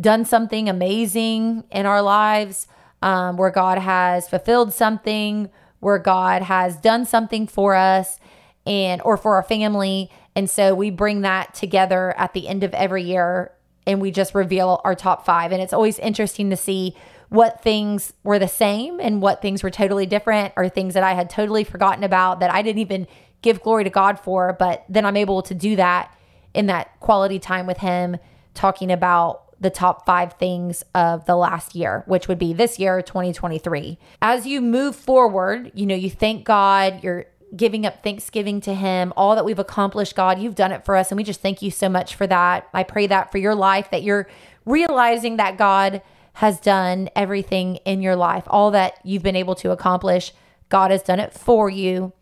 done 0.00 0.24
something 0.24 0.68
amazing 0.68 1.64
in 1.70 1.86
our 1.86 2.02
lives, 2.02 2.66
um, 3.02 3.36
where 3.36 3.50
God 3.50 3.78
has 3.78 4.28
fulfilled 4.28 4.72
something, 4.72 5.50
where 5.82 5.98
God 5.98 6.42
has 6.42 6.76
done 6.76 7.04
something 7.04 7.48
for 7.48 7.74
us 7.74 8.20
and 8.64 9.02
or 9.02 9.16
for 9.16 9.34
our 9.34 9.42
family. 9.42 10.12
And 10.36 10.48
so 10.48 10.76
we 10.76 10.90
bring 10.90 11.22
that 11.22 11.54
together 11.54 12.14
at 12.16 12.34
the 12.34 12.46
end 12.46 12.62
of 12.62 12.72
every 12.72 13.02
year 13.02 13.50
and 13.84 14.00
we 14.00 14.12
just 14.12 14.32
reveal 14.32 14.80
our 14.84 14.94
top 14.94 15.26
five. 15.26 15.50
And 15.50 15.60
it's 15.60 15.72
always 15.72 15.98
interesting 15.98 16.50
to 16.50 16.56
see 16.56 16.94
what 17.30 17.64
things 17.64 18.12
were 18.22 18.38
the 18.38 18.46
same 18.46 19.00
and 19.00 19.20
what 19.20 19.42
things 19.42 19.64
were 19.64 19.70
totally 19.70 20.06
different 20.06 20.52
or 20.54 20.68
things 20.68 20.94
that 20.94 21.02
I 21.02 21.14
had 21.14 21.28
totally 21.28 21.64
forgotten 21.64 22.04
about 22.04 22.38
that 22.38 22.54
I 22.54 22.62
didn't 22.62 22.78
even 22.78 23.08
give 23.42 23.60
glory 23.60 23.82
to 23.82 23.90
God 23.90 24.20
for. 24.20 24.52
But 24.56 24.84
then 24.88 25.04
I'm 25.04 25.16
able 25.16 25.42
to 25.42 25.54
do 25.54 25.74
that 25.74 26.16
in 26.54 26.66
that 26.66 27.00
quality 27.00 27.40
time 27.40 27.66
with 27.66 27.78
Him, 27.78 28.18
talking 28.54 28.92
about 28.92 29.51
the 29.62 29.70
top 29.70 30.04
five 30.04 30.34
things 30.34 30.84
of 30.94 31.24
the 31.24 31.36
last 31.36 31.74
year, 31.74 32.02
which 32.06 32.28
would 32.28 32.38
be 32.38 32.52
this 32.52 32.78
year, 32.78 33.00
2023. 33.00 33.98
As 34.20 34.46
you 34.46 34.60
move 34.60 34.96
forward, 34.96 35.70
you 35.74 35.86
know, 35.86 35.94
you 35.94 36.10
thank 36.10 36.44
God, 36.44 37.02
you're 37.02 37.26
giving 37.54 37.86
up 37.86 38.02
thanksgiving 38.02 38.60
to 38.62 38.74
Him, 38.74 39.12
all 39.16 39.34
that 39.34 39.44
we've 39.44 39.58
accomplished, 39.58 40.16
God, 40.16 40.40
you've 40.40 40.54
done 40.54 40.72
it 40.72 40.84
for 40.84 40.96
us. 40.96 41.10
And 41.10 41.16
we 41.16 41.24
just 41.24 41.40
thank 41.40 41.62
you 41.62 41.70
so 41.70 41.88
much 41.88 42.14
for 42.14 42.26
that. 42.26 42.68
I 42.74 42.82
pray 42.82 43.06
that 43.06 43.30
for 43.30 43.38
your 43.38 43.54
life, 43.54 43.90
that 43.90 44.02
you're 44.02 44.28
realizing 44.64 45.36
that 45.36 45.58
God 45.58 46.02
has 46.34 46.60
done 46.60 47.08
everything 47.14 47.76
in 47.84 48.02
your 48.02 48.16
life, 48.16 48.44
all 48.46 48.70
that 48.70 48.98
you've 49.04 49.22
been 49.22 49.36
able 49.36 49.54
to 49.56 49.70
accomplish. 49.70 50.32
God 50.70 50.90
has 50.90 51.02
done 51.02 51.20
it 51.20 51.34
for 51.34 51.68
you. 51.68 52.12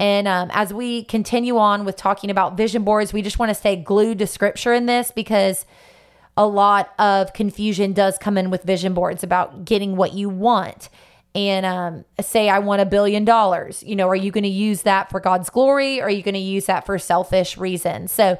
And 0.00 0.28
um, 0.28 0.50
as 0.52 0.72
we 0.72 1.02
continue 1.04 1.58
on 1.58 1.84
with 1.84 1.96
talking 1.96 2.30
about 2.30 2.56
vision 2.56 2.84
boards, 2.84 3.12
we 3.12 3.20
just 3.20 3.40
want 3.40 3.50
to 3.50 3.54
stay 3.54 3.74
glued 3.74 4.20
to 4.20 4.28
scripture 4.28 4.72
in 4.72 4.86
this 4.86 5.10
because 5.10 5.66
a 6.38 6.46
lot 6.46 6.94
of 7.00 7.32
confusion 7.32 7.92
does 7.92 8.16
come 8.16 8.38
in 8.38 8.48
with 8.48 8.62
vision 8.62 8.94
boards 8.94 9.24
about 9.24 9.64
getting 9.64 9.96
what 9.96 10.14
you 10.14 10.28
want. 10.28 10.88
And 11.34 11.66
um, 11.66 12.04
say, 12.20 12.48
I 12.48 12.60
want 12.60 12.80
a 12.80 12.86
billion 12.86 13.24
dollars. 13.24 13.82
You 13.82 13.96
know, 13.96 14.08
are 14.08 14.16
you 14.16 14.30
going 14.30 14.44
to 14.44 14.48
use 14.48 14.82
that 14.82 15.10
for 15.10 15.18
God's 15.18 15.50
glory 15.50 16.00
or 16.00 16.04
are 16.04 16.10
you 16.10 16.22
going 16.22 16.34
to 16.34 16.40
use 16.40 16.66
that 16.66 16.86
for 16.86 16.96
selfish 16.96 17.58
reasons? 17.58 18.12
So 18.12 18.38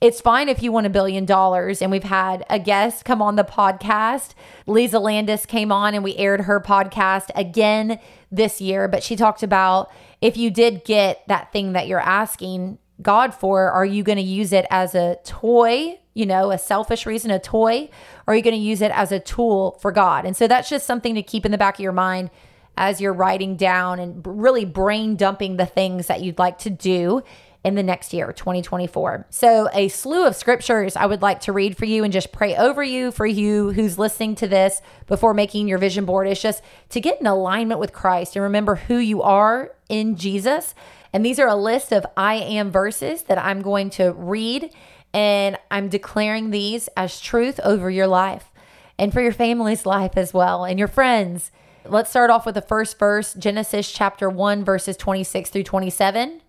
it's 0.00 0.20
fine 0.20 0.48
if 0.48 0.64
you 0.64 0.72
want 0.72 0.86
a 0.86 0.90
billion 0.90 1.24
dollars. 1.24 1.80
And 1.80 1.92
we've 1.92 2.02
had 2.02 2.44
a 2.50 2.58
guest 2.58 3.04
come 3.04 3.22
on 3.22 3.36
the 3.36 3.44
podcast. 3.44 4.34
Lisa 4.66 4.98
Landis 4.98 5.46
came 5.46 5.70
on 5.70 5.94
and 5.94 6.02
we 6.02 6.16
aired 6.16 6.42
her 6.42 6.60
podcast 6.60 7.30
again 7.36 8.00
this 8.32 8.60
year. 8.60 8.88
But 8.88 9.04
she 9.04 9.14
talked 9.14 9.44
about 9.44 9.92
if 10.20 10.36
you 10.36 10.50
did 10.50 10.84
get 10.84 11.22
that 11.28 11.52
thing 11.52 11.72
that 11.74 11.86
you're 11.86 12.00
asking 12.00 12.78
God 13.00 13.34
for, 13.34 13.70
are 13.70 13.84
you 13.84 14.02
going 14.02 14.18
to 14.18 14.22
use 14.22 14.52
it 14.52 14.66
as 14.70 14.94
a 14.94 15.18
toy 15.24 15.98
you 16.18 16.26
know, 16.26 16.50
a 16.50 16.58
selfish 16.58 17.06
reason, 17.06 17.30
a 17.30 17.38
toy, 17.38 17.88
or 18.26 18.34
are 18.34 18.36
you 18.36 18.42
going 18.42 18.56
to 18.56 18.60
use 18.60 18.82
it 18.82 18.90
as 18.90 19.12
a 19.12 19.20
tool 19.20 19.78
for 19.80 19.92
God? 19.92 20.26
And 20.26 20.36
so 20.36 20.48
that's 20.48 20.68
just 20.68 20.84
something 20.84 21.14
to 21.14 21.22
keep 21.22 21.46
in 21.46 21.52
the 21.52 21.58
back 21.58 21.76
of 21.76 21.80
your 21.80 21.92
mind 21.92 22.30
as 22.76 23.00
you're 23.00 23.12
writing 23.12 23.56
down 23.56 24.00
and 24.00 24.26
really 24.26 24.64
brain 24.64 25.14
dumping 25.14 25.58
the 25.58 25.66
things 25.66 26.08
that 26.08 26.20
you'd 26.20 26.38
like 26.40 26.58
to 26.58 26.70
do 26.70 27.22
in 27.62 27.76
the 27.76 27.84
next 27.84 28.12
year, 28.12 28.32
2024. 28.32 29.26
So, 29.30 29.68
a 29.72 29.88
slew 29.88 30.26
of 30.26 30.34
scriptures 30.34 30.96
I 30.96 31.06
would 31.06 31.22
like 31.22 31.40
to 31.42 31.52
read 31.52 31.76
for 31.76 31.84
you 31.84 32.02
and 32.02 32.12
just 32.12 32.32
pray 32.32 32.56
over 32.56 32.82
you 32.82 33.12
for 33.12 33.26
you 33.26 33.70
who's 33.70 33.98
listening 33.98 34.34
to 34.36 34.48
this 34.48 34.80
before 35.06 35.34
making 35.34 35.68
your 35.68 35.78
vision 35.78 36.04
board 36.04 36.26
is 36.26 36.40
just 36.40 36.62
to 36.90 37.00
get 37.00 37.20
in 37.20 37.26
alignment 37.28 37.78
with 37.78 37.92
Christ 37.92 38.34
and 38.34 38.42
remember 38.42 38.76
who 38.76 38.96
you 38.96 39.22
are 39.22 39.72
in 39.88 40.16
Jesus. 40.16 40.74
And 41.12 41.24
these 41.24 41.38
are 41.38 41.48
a 41.48 41.56
list 41.56 41.92
of 41.92 42.06
I 42.16 42.34
am 42.34 42.70
verses 42.70 43.22
that 43.22 43.38
I'm 43.38 43.62
going 43.62 43.90
to 43.90 44.12
read 44.12 44.74
and 45.14 45.56
I'm 45.70 45.88
declaring 45.88 46.50
these 46.50 46.88
as 46.96 47.20
truth 47.20 47.58
over 47.64 47.90
your 47.90 48.06
life 48.06 48.50
and 48.98 49.12
for 49.12 49.20
your 49.20 49.32
family's 49.32 49.86
life 49.86 50.16
as 50.16 50.34
well 50.34 50.64
and 50.64 50.78
your 50.78 50.88
friends. 50.88 51.50
Let's 51.84 52.10
start 52.10 52.30
off 52.30 52.44
with 52.44 52.54
the 52.54 52.62
first 52.62 52.98
verse 52.98 53.32
Genesis 53.34 53.90
chapter 53.90 54.28
1, 54.28 54.64
verses 54.64 54.96
26 54.96 55.48
through 55.50 55.62
27. 55.62 56.42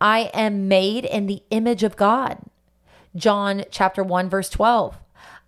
I 0.00 0.30
am 0.34 0.68
made 0.68 1.04
in 1.04 1.26
the 1.26 1.42
image 1.50 1.82
of 1.82 1.96
God. 1.96 2.38
John 3.16 3.64
chapter 3.70 4.04
1, 4.04 4.28
verse 4.28 4.50
12. 4.50 4.98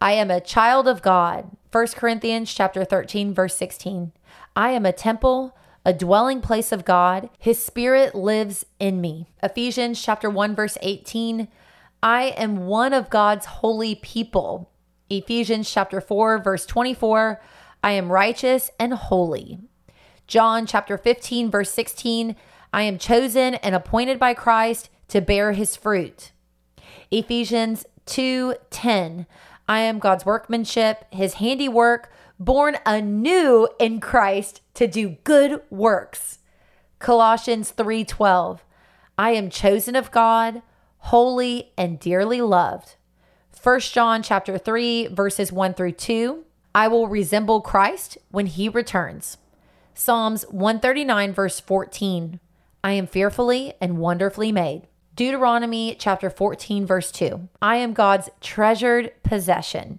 I 0.00 0.12
am 0.12 0.30
a 0.30 0.40
child 0.40 0.88
of 0.88 1.02
God. 1.02 1.50
1 1.70 1.86
Corinthians 1.88 2.52
chapter 2.52 2.84
13, 2.84 3.34
verse 3.34 3.54
16. 3.56 4.12
I 4.56 4.70
am 4.70 4.86
a 4.86 4.92
temple, 4.92 5.54
a 5.88 5.92
dwelling 5.94 6.42
place 6.42 6.70
of 6.70 6.84
God. 6.84 7.30
His 7.38 7.64
spirit 7.64 8.14
lives 8.14 8.66
in 8.78 9.00
me. 9.00 9.30
Ephesians 9.42 10.02
chapter 10.02 10.28
1, 10.28 10.54
verse 10.54 10.76
18. 10.82 11.48
I 12.02 12.24
am 12.24 12.66
one 12.66 12.92
of 12.92 13.08
God's 13.08 13.46
holy 13.46 13.94
people. 13.94 14.70
Ephesians 15.08 15.70
chapter 15.70 16.02
4 16.02 16.42
verse 16.42 16.66
24, 16.66 17.40
I 17.82 17.92
am 17.92 18.12
righteous 18.12 18.70
and 18.78 18.92
holy. 18.92 19.60
John 20.26 20.66
chapter 20.66 20.98
15 20.98 21.50
verse 21.50 21.70
16, 21.70 22.36
I 22.70 22.82
am 22.82 22.98
chosen 22.98 23.54
and 23.54 23.74
appointed 23.74 24.18
by 24.18 24.34
Christ 24.34 24.90
to 25.08 25.22
bear 25.22 25.52
his 25.52 25.74
fruit. 25.74 26.32
Ephesians 27.10 27.86
2:10, 28.04 29.24
I 29.66 29.78
am 29.80 29.98
God's 29.98 30.26
workmanship, 30.26 31.06
his 31.10 31.34
handiwork, 31.34 32.12
born 32.38 32.76
anew 32.86 33.68
in 33.78 34.00
Christ 34.00 34.62
to 34.74 34.86
do 34.86 35.16
good 35.24 35.62
works. 35.70 36.38
Colossians 36.98 37.72
3:12, 37.72 38.60
I 39.16 39.30
am 39.30 39.50
chosen 39.50 39.96
of 39.96 40.10
God 40.10 40.62
holy, 40.98 41.72
and 41.76 41.98
dearly 41.98 42.40
loved. 42.40 42.96
1 43.62 43.80
John 43.80 44.22
chapter 44.22 44.58
3 44.58 45.08
verses 45.08 45.52
1 45.52 45.74
through 45.74 45.92
2. 45.92 46.44
I 46.74 46.88
will 46.88 47.08
resemble 47.08 47.60
Christ 47.60 48.18
when 48.30 48.46
he 48.46 48.68
returns. 48.68 49.38
Psalms 49.94 50.44
139 50.50 51.32
verse 51.32 51.60
14. 51.60 52.40
I 52.84 52.92
am 52.92 53.06
fearfully 53.06 53.74
and 53.80 53.98
wonderfully 53.98 54.52
made. 54.52 54.86
Deuteronomy 55.16 55.96
chapter 55.98 56.30
14 56.30 56.86
verse 56.86 57.10
2. 57.10 57.48
I 57.60 57.76
am 57.76 57.94
God's 57.94 58.30
treasured 58.40 59.12
possession. 59.22 59.98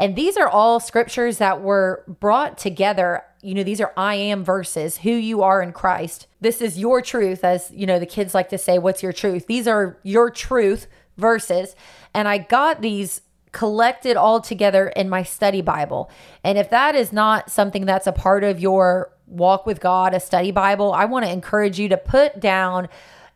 And 0.00 0.16
these 0.16 0.38
are 0.38 0.48
all 0.48 0.80
scriptures 0.80 1.36
that 1.38 1.60
were 1.60 2.04
brought 2.08 2.56
together. 2.56 3.22
You 3.42 3.54
know, 3.54 3.62
these 3.62 3.82
are 3.82 3.92
I 3.98 4.14
am 4.14 4.42
verses, 4.42 4.96
who 4.98 5.10
you 5.10 5.42
are 5.42 5.60
in 5.60 5.72
Christ. 5.72 6.26
This 6.40 6.62
is 6.62 6.78
your 6.78 7.02
truth, 7.02 7.44
as 7.44 7.70
you 7.70 7.84
know, 7.84 7.98
the 7.98 8.06
kids 8.06 8.34
like 8.34 8.48
to 8.48 8.58
say, 8.58 8.78
What's 8.78 9.02
your 9.02 9.12
truth? 9.12 9.46
These 9.46 9.68
are 9.68 9.98
your 10.02 10.30
truth 10.30 10.86
verses. 11.18 11.76
And 12.14 12.26
I 12.26 12.38
got 12.38 12.80
these 12.80 13.20
collected 13.52 14.16
all 14.16 14.40
together 14.40 14.88
in 14.88 15.10
my 15.10 15.22
study 15.22 15.60
Bible. 15.60 16.10
And 16.42 16.56
if 16.56 16.70
that 16.70 16.94
is 16.94 17.12
not 17.12 17.50
something 17.50 17.84
that's 17.84 18.06
a 18.06 18.12
part 18.12 18.42
of 18.42 18.58
your 18.58 19.12
walk 19.26 19.66
with 19.66 19.80
God, 19.80 20.14
a 20.14 20.20
study 20.20 20.50
Bible, 20.50 20.94
I 20.94 21.04
want 21.04 21.26
to 21.26 21.30
encourage 21.30 21.78
you 21.78 21.90
to 21.90 21.98
put 21.98 22.40
down 22.40 22.88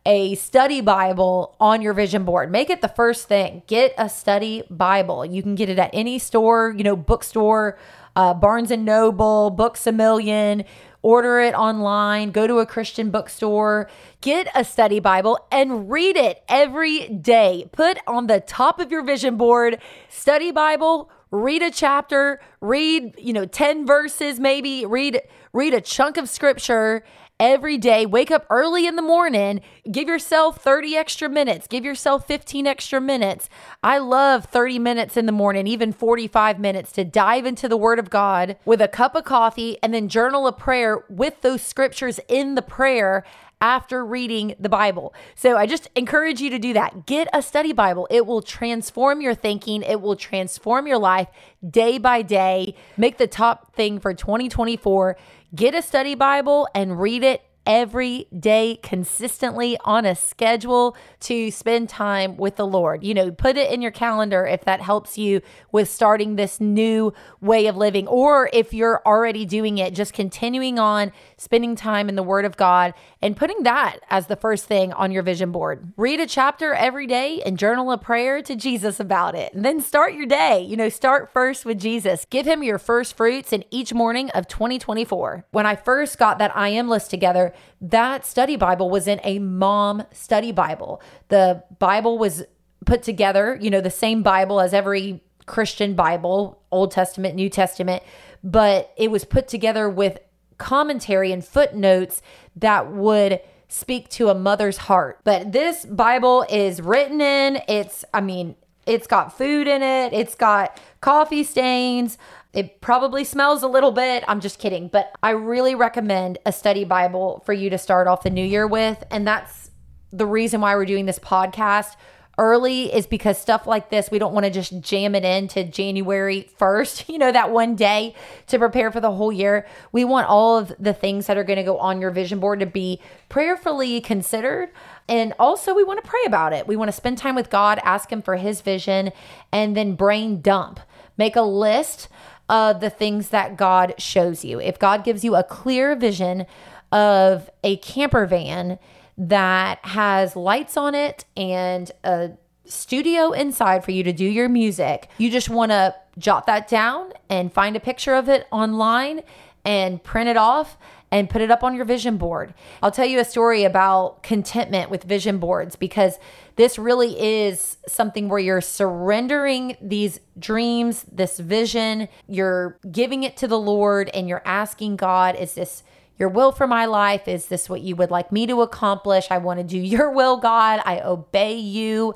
a 0.05 0.35
study 0.35 0.81
Bible 0.81 1.55
on 1.59 1.81
your 1.81 1.93
vision 1.93 2.25
board. 2.25 2.51
Make 2.51 2.69
it 2.69 2.81
the 2.81 2.87
first 2.87 3.27
thing. 3.27 3.63
Get 3.67 3.93
a 3.97 4.07
study 4.07 4.63
Bible. 4.69 5.25
You 5.25 5.41
can 5.41 5.55
get 5.55 5.69
it 5.69 5.79
at 5.79 5.89
any 5.93 6.19
store, 6.19 6.73
you 6.77 6.83
know, 6.83 6.95
bookstore, 6.95 7.77
uh, 8.15 8.33
Barnes 8.33 8.71
and 8.71 8.85
Noble, 8.85 9.49
Books 9.49 9.87
a 9.87 9.91
Million. 9.91 10.63
Order 11.01 11.39
it 11.41 11.53
online, 11.53 12.31
go 12.31 12.47
to 12.47 12.57
a 12.57 12.65
Christian 12.65 13.11
bookstore, 13.11 13.87
get 14.21 14.47
a 14.55 14.65
study 14.65 14.99
Bible 14.99 15.37
and 15.51 15.87
read 15.91 16.17
it 16.17 16.43
every 16.49 17.07
day. 17.09 17.69
Put 17.71 17.99
on 18.07 18.25
the 18.25 18.39
top 18.39 18.79
of 18.79 18.91
your 18.91 19.03
vision 19.03 19.37
board, 19.37 19.77
study 20.09 20.49
Bible, 20.49 21.11
read 21.29 21.61
a 21.61 21.69
chapter, 21.69 22.41
read, 22.59 23.13
you 23.19 23.33
know, 23.33 23.45
10 23.45 23.85
verses 23.85 24.39
maybe, 24.39 24.83
read 24.83 25.21
read 25.53 25.75
a 25.75 25.81
chunk 25.81 26.17
of 26.17 26.27
scripture 26.27 27.03
every 27.39 27.77
day. 27.77 28.05
Wake 28.05 28.31
up 28.31 28.45
early 28.49 28.87
in 28.87 28.95
the 28.95 29.01
morning. 29.01 29.61
Give 29.91 30.07
yourself 30.07 30.61
30 30.61 30.95
extra 30.95 31.29
minutes. 31.29 31.67
Give 31.67 31.83
yourself 31.83 32.25
15 32.27 32.67
extra 32.67 33.01
minutes. 33.01 33.49
I 33.83 33.97
love 33.97 34.45
30 34.45 34.79
minutes 34.79 35.17
in 35.17 35.25
the 35.25 35.31
morning, 35.31 35.67
even 35.67 35.91
45 35.91 36.59
minutes 36.59 36.91
to 36.93 37.03
dive 37.03 37.45
into 37.45 37.67
the 37.67 37.77
Word 37.77 37.99
of 37.99 38.09
God 38.09 38.57
with 38.65 38.81
a 38.81 38.87
cup 38.87 39.15
of 39.15 39.25
coffee 39.25 39.77
and 39.83 39.93
then 39.93 40.07
journal 40.07 40.47
a 40.47 40.53
prayer 40.53 41.03
with 41.09 41.41
those 41.41 41.61
scriptures 41.61 42.19
in 42.29 42.55
the 42.55 42.61
prayer 42.61 43.23
after 43.61 44.05
reading 44.05 44.53
the 44.59 44.69
Bible. 44.69 45.13
So 45.33 45.57
I 45.57 45.65
just 45.65 45.89
encourage 45.95 46.41
you 46.41 46.49
to 46.49 46.59
do 46.59 46.73
that. 46.73 47.05
Get 47.05 47.27
a 47.33 47.41
study 47.41 47.73
Bible. 47.73 48.07
It 48.11 48.25
will 48.25 48.41
transform 48.41 49.21
your 49.21 49.33
thinking, 49.33 49.81
it 49.81 50.01
will 50.01 50.15
transform 50.15 50.87
your 50.87 50.97
life 50.97 51.27
day 51.67 51.97
by 51.97 52.21
day. 52.21 52.75
Make 52.97 53.17
the 53.17 53.27
top 53.27 53.73
thing 53.73 53.99
for 53.99 54.13
2024 54.13 55.17
Get 55.55 55.73
a 55.73 55.81
study 55.81 56.15
Bible 56.15 56.67
and 56.75 56.99
read 56.99 57.23
it 57.23 57.41
every 57.65 58.27
day 58.37 58.79
consistently 58.81 59.77
on 59.85 60.05
a 60.05 60.15
schedule 60.15 60.95
to 61.19 61.51
spend 61.51 61.89
time 61.89 62.37
with 62.37 62.55
the 62.55 62.67
Lord. 62.67 63.03
You 63.03 63.13
know, 63.13 63.31
put 63.31 63.57
it 63.57 63.71
in 63.71 63.81
your 63.81 63.91
calendar 63.91 64.45
if 64.45 64.63
that 64.65 64.81
helps 64.81 65.17
you 65.17 65.41
with 65.71 65.89
starting 65.89 66.35
this 66.35 66.59
new 66.59 67.13
way 67.41 67.67
of 67.67 67.75
living, 67.75 68.07
or 68.07 68.49
if 68.53 68.73
you're 68.73 69.01
already 69.05 69.45
doing 69.45 69.77
it, 69.77 69.93
just 69.93 70.13
continuing 70.13 70.79
on 70.79 71.11
spending 71.37 71.75
time 71.75 72.09
in 72.09 72.15
the 72.15 72.23
Word 72.23 72.45
of 72.45 72.57
God 72.57 72.93
and 73.21 73.35
putting 73.35 73.63
that 73.63 73.97
as 74.09 74.27
the 74.27 74.35
first 74.35 74.65
thing 74.65 74.93
on 74.93 75.11
your 75.11 75.23
vision 75.23 75.51
board. 75.51 75.93
Read 75.97 76.19
a 76.19 76.27
chapter 76.27 76.73
every 76.73 77.07
day 77.07 77.41
and 77.45 77.57
journal 77.57 77.91
a 77.91 77.97
prayer 77.97 78.41
to 78.41 78.55
Jesus 78.55 78.99
about 78.99 79.35
it. 79.35 79.53
And 79.53 79.65
then 79.65 79.81
start 79.81 80.13
your 80.13 80.25
day. 80.25 80.61
You 80.61 80.77
know, 80.77 80.89
start 80.89 81.31
first 81.33 81.65
with 81.65 81.79
Jesus. 81.79 82.25
Give 82.29 82.45
him 82.45 82.63
your 82.63 82.77
first 82.77 83.17
fruits 83.17 83.51
in 83.51 83.63
each 83.71 83.93
morning 83.93 84.29
of 84.31 84.47
2024. 84.47 85.45
When 85.51 85.65
I 85.65 85.75
first 85.75 86.17
got 86.17 86.37
that 86.37 86.55
I 86.55 86.69
am 86.69 86.87
list 86.87 87.09
together, 87.09 87.53
that 87.81 88.25
study 88.25 88.55
Bible 88.55 88.89
was 88.89 89.07
in 89.07 89.19
a 89.23 89.39
mom 89.39 90.03
study 90.11 90.51
Bible. 90.51 91.01
The 91.29 91.63
Bible 91.79 92.17
was 92.17 92.43
put 92.85 93.03
together, 93.03 93.57
you 93.61 93.69
know, 93.69 93.81
the 93.81 93.89
same 93.89 94.23
Bible 94.23 94.59
as 94.59 94.73
every 94.73 95.23
Christian 95.45 95.93
Bible, 95.93 96.61
Old 96.71 96.91
Testament, 96.91 97.35
New 97.35 97.49
Testament, 97.49 98.03
but 98.43 98.91
it 98.97 99.11
was 99.11 99.25
put 99.25 99.47
together 99.47 99.89
with 99.89 100.19
commentary 100.57 101.31
and 101.31 101.43
footnotes 101.43 102.21
that 102.55 102.91
would 102.91 103.41
speak 103.67 104.09
to 104.09 104.29
a 104.29 104.35
mother's 104.35 104.77
heart. 104.77 105.19
But 105.23 105.51
this 105.51 105.85
Bible 105.85 106.45
is 106.49 106.81
written 106.81 107.21
in, 107.21 107.59
it's, 107.67 108.05
I 108.13 108.21
mean, 108.21 108.55
it's 108.85 109.07
got 109.07 109.35
food 109.35 109.67
in 109.67 109.81
it, 109.81 110.13
it's 110.13 110.35
got 110.35 110.79
coffee 111.01 111.43
stains. 111.43 112.17
It 112.55 112.79
probably 112.79 113.25
smells 113.25 113.63
a 113.63 113.67
little 113.67 113.91
bit. 113.91 114.23
I'm 114.27 114.39
just 114.39 114.59
kidding. 114.59 114.87
But 114.87 115.11
I 115.21 115.31
really 115.31 115.75
recommend 115.75 116.37
a 116.45 116.53
study 116.53 116.85
Bible 116.85 117.43
for 117.45 117.51
you 117.51 117.69
to 117.69 117.77
start 117.77 118.07
off 118.07 118.23
the 118.23 118.29
new 118.29 118.45
year 118.45 118.65
with. 118.65 119.03
And 119.11 119.27
that's 119.27 119.71
the 120.11 120.25
reason 120.25 120.61
why 120.61 120.75
we're 120.75 120.85
doing 120.85 121.05
this 121.05 121.19
podcast 121.19 121.97
early 122.37 122.93
is 122.93 123.07
because 123.07 123.37
stuff 123.37 123.65
like 123.67 123.89
this, 123.89 124.09
we 124.11 124.19
don't 124.19 124.33
want 124.33 124.45
to 124.45 124.51
just 124.51 124.79
jam 124.81 125.15
it 125.15 125.23
into 125.23 125.63
January 125.63 126.49
1st, 126.57 127.09
you 127.11 127.17
know, 127.17 127.31
that 127.31 127.51
one 127.51 127.75
day 127.75 128.15
to 128.47 128.57
prepare 128.57 128.91
for 128.91 128.99
the 128.99 129.11
whole 129.11 129.31
year. 129.31 129.65
We 129.91 130.05
want 130.05 130.27
all 130.27 130.57
of 130.57 130.73
the 130.79 130.93
things 130.93 131.27
that 131.27 131.37
are 131.37 131.43
going 131.43 131.57
to 131.57 131.63
go 131.63 131.77
on 131.77 132.01
your 132.01 132.11
vision 132.11 132.39
board 132.39 132.61
to 132.61 132.65
be 132.65 133.01
prayerfully 133.29 134.01
considered. 134.01 134.69
And 135.07 135.33
also, 135.39 135.73
we 135.73 135.83
want 135.83 136.03
to 136.03 136.09
pray 136.09 136.23
about 136.25 136.53
it. 136.53 136.67
We 136.67 136.75
want 136.75 136.87
to 136.87 136.93
spend 136.93 137.17
time 137.17 137.35
with 137.35 137.49
God, 137.49 137.79
ask 137.83 138.11
Him 138.11 138.21
for 138.21 138.37
His 138.37 138.61
vision, 138.61 139.11
and 139.51 139.75
then 139.75 139.95
brain 139.95 140.41
dump. 140.41 140.79
Make 141.17 141.35
a 141.35 141.41
list 141.41 142.09
of 142.49 142.79
the 142.79 142.89
things 142.89 143.29
that 143.29 143.57
God 143.57 143.95
shows 143.97 144.45
you. 144.45 144.59
If 144.59 144.77
God 144.79 145.03
gives 145.03 145.23
you 145.23 145.35
a 145.35 145.43
clear 145.43 145.95
vision 145.95 146.45
of 146.91 147.49
a 147.63 147.77
camper 147.77 148.25
van, 148.25 148.79
that 149.17 149.79
has 149.83 150.35
lights 150.35 150.75
on 150.75 150.93
it 150.93 151.25
and 151.37 151.91
a 152.03 152.31
studio 152.65 153.31
inside 153.31 153.83
for 153.83 153.91
you 153.91 154.03
to 154.03 154.11
do 154.11 154.25
your 154.25 154.49
music. 154.49 155.09
You 155.17 155.29
just 155.29 155.49
want 155.49 155.71
to 155.71 155.95
jot 156.17 156.47
that 156.47 156.67
down 156.67 157.13
and 157.29 157.53
find 157.53 157.75
a 157.75 157.79
picture 157.79 158.15
of 158.15 158.27
it 158.27 158.47
online 158.51 159.21
and 159.63 160.03
print 160.03 160.29
it 160.29 160.37
off 160.37 160.77
and 161.15 161.29
put 161.29 161.41
it 161.41 161.49
up 161.49 161.63
on 161.63 161.73
your 161.73 161.85
vision 161.85 162.17
board. 162.17 162.53
I'll 162.83 162.91
tell 162.91 163.05
you 163.05 163.21
a 163.21 163.25
story 163.25 163.63
about 163.63 164.21
contentment 164.21 164.89
with 164.89 165.05
vision 165.05 165.37
boards 165.37 165.77
because 165.77 166.19
this 166.57 166.77
really 166.77 167.17
is 167.17 167.77
something 167.87 168.27
where 168.27 168.39
you're 168.39 168.59
surrendering 168.59 169.77
these 169.81 170.19
dreams, 170.37 171.05
this 171.09 171.39
vision, 171.39 172.09
you're 172.27 172.77
giving 172.91 173.23
it 173.23 173.37
to 173.37 173.47
the 173.47 173.57
Lord 173.57 174.09
and 174.13 174.27
you're 174.27 174.41
asking 174.43 174.97
God, 174.97 175.37
is 175.37 175.53
this 175.53 175.83
your 176.19 176.27
will 176.27 176.51
for 176.51 176.67
my 176.67 176.85
life? 176.85 177.29
Is 177.29 177.45
this 177.45 177.69
what 177.69 177.79
you 177.79 177.95
would 177.95 178.11
like 178.11 178.33
me 178.33 178.45
to 178.47 178.61
accomplish? 178.61 179.27
I 179.31 179.37
want 179.37 179.61
to 179.61 179.63
do 179.63 179.77
your 179.95 180.11
will, 180.11 180.35
God. 180.35 180.81
I 180.83 180.99
obey 180.99 181.55
you. 181.55 182.13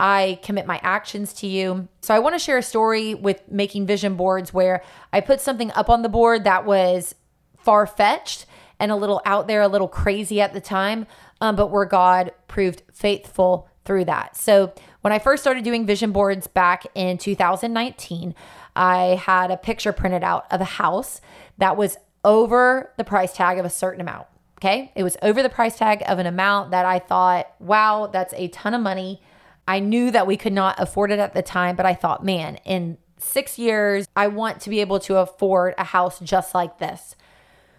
I 0.00 0.38
commit 0.42 0.66
my 0.66 0.80
actions 0.82 1.34
to 1.34 1.46
you. 1.46 1.88
So 2.00 2.14
I 2.14 2.20
want 2.20 2.34
to 2.34 2.38
share 2.38 2.56
a 2.56 2.62
story 2.62 3.14
with 3.14 3.42
making 3.50 3.86
vision 3.86 4.14
boards 4.14 4.54
where 4.54 4.82
I 5.12 5.20
put 5.20 5.42
something 5.42 5.70
up 5.72 5.90
on 5.90 6.00
the 6.00 6.08
board 6.08 6.44
that 6.44 6.64
was 6.64 7.14
far 7.68 7.86
fetched 7.86 8.46
and 8.80 8.90
a 8.90 8.96
little 8.96 9.20
out 9.26 9.46
there, 9.46 9.60
a 9.60 9.68
little 9.68 9.88
crazy 9.88 10.40
at 10.40 10.54
the 10.54 10.60
time, 10.60 11.06
um, 11.42 11.54
but 11.54 11.66
where 11.66 11.84
God 11.84 12.32
proved 12.46 12.82
faithful 12.94 13.68
through 13.84 14.06
that. 14.06 14.38
So 14.38 14.72
when 15.02 15.12
I 15.12 15.18
first 15.18 15.42
started 15.42 15.64
doing 15.64 15.84
vision 15.84 16.10
boards 16.10 16.46
back 16.46 16.86
in 16.94 17.18
2019, 17.18 18.34
I 18.74 19.20
had 19.22 19.50
a 19.50 19.58
picture 19.58 19.92
printed 19.92 20.24
out 20.24 20.46
of 20.50 20.62
a 20.62 20.64
house 20.64 21.20
that 21.58 21.76
was 21.76 21.98
over 22.24 22.90
the 22.96 23.04
price 23.04 23.34
tag 23.34 23.58
of 23.58 23.66
a 23.66 23.70
certain 23.70 24.00
amount. 24.00 24.28
Okay. 24.56 24.90
It 24.94 25.02
was 25.02 25.18
over 25.20 25.42
the 25.42 25.50
price 25.50 25.76
tag 25.76 26.02
of 26.06 26.18
an 26.18 26.24
amount 26.24 26.70
that 26.70 26.86
I 26.86 27.00
thought, 27.00 27.52
wow, 27.58 28.06
that's 28.10 28.32
a 28.32 28.48
ton 28.48 28.72
of 28.72 28.80
money. 28.80 29.20
I 29.66 29.80
knew 29.80 30.10
that 30.10 30.26
we 30.26 30.38
could 30.38 30.54
not 30.54 30.80
afford 30.80 31.10
it 31.10 31.18
at 31.18 31.34
the 31.34 31.42
time, 31.42 31.76
but 31.76 31.84
I 31.84 31.92
thought, 31.92 32.24
man, 32.24 32.56
in 32.64 32.96
six 33.18 33.58
years, 33.58 34.08
I 34.16 34.28
want 34.28 34.62
to 34.62 34.70
be 34.70 34.80
able 34.80 35.00
to 35.00 35.18
afford 35.18 35.74
a 35.76 35.84
house 35.84 36.18
just 36.20 36.54
like 36.54 36.78
this. 36.78 37.14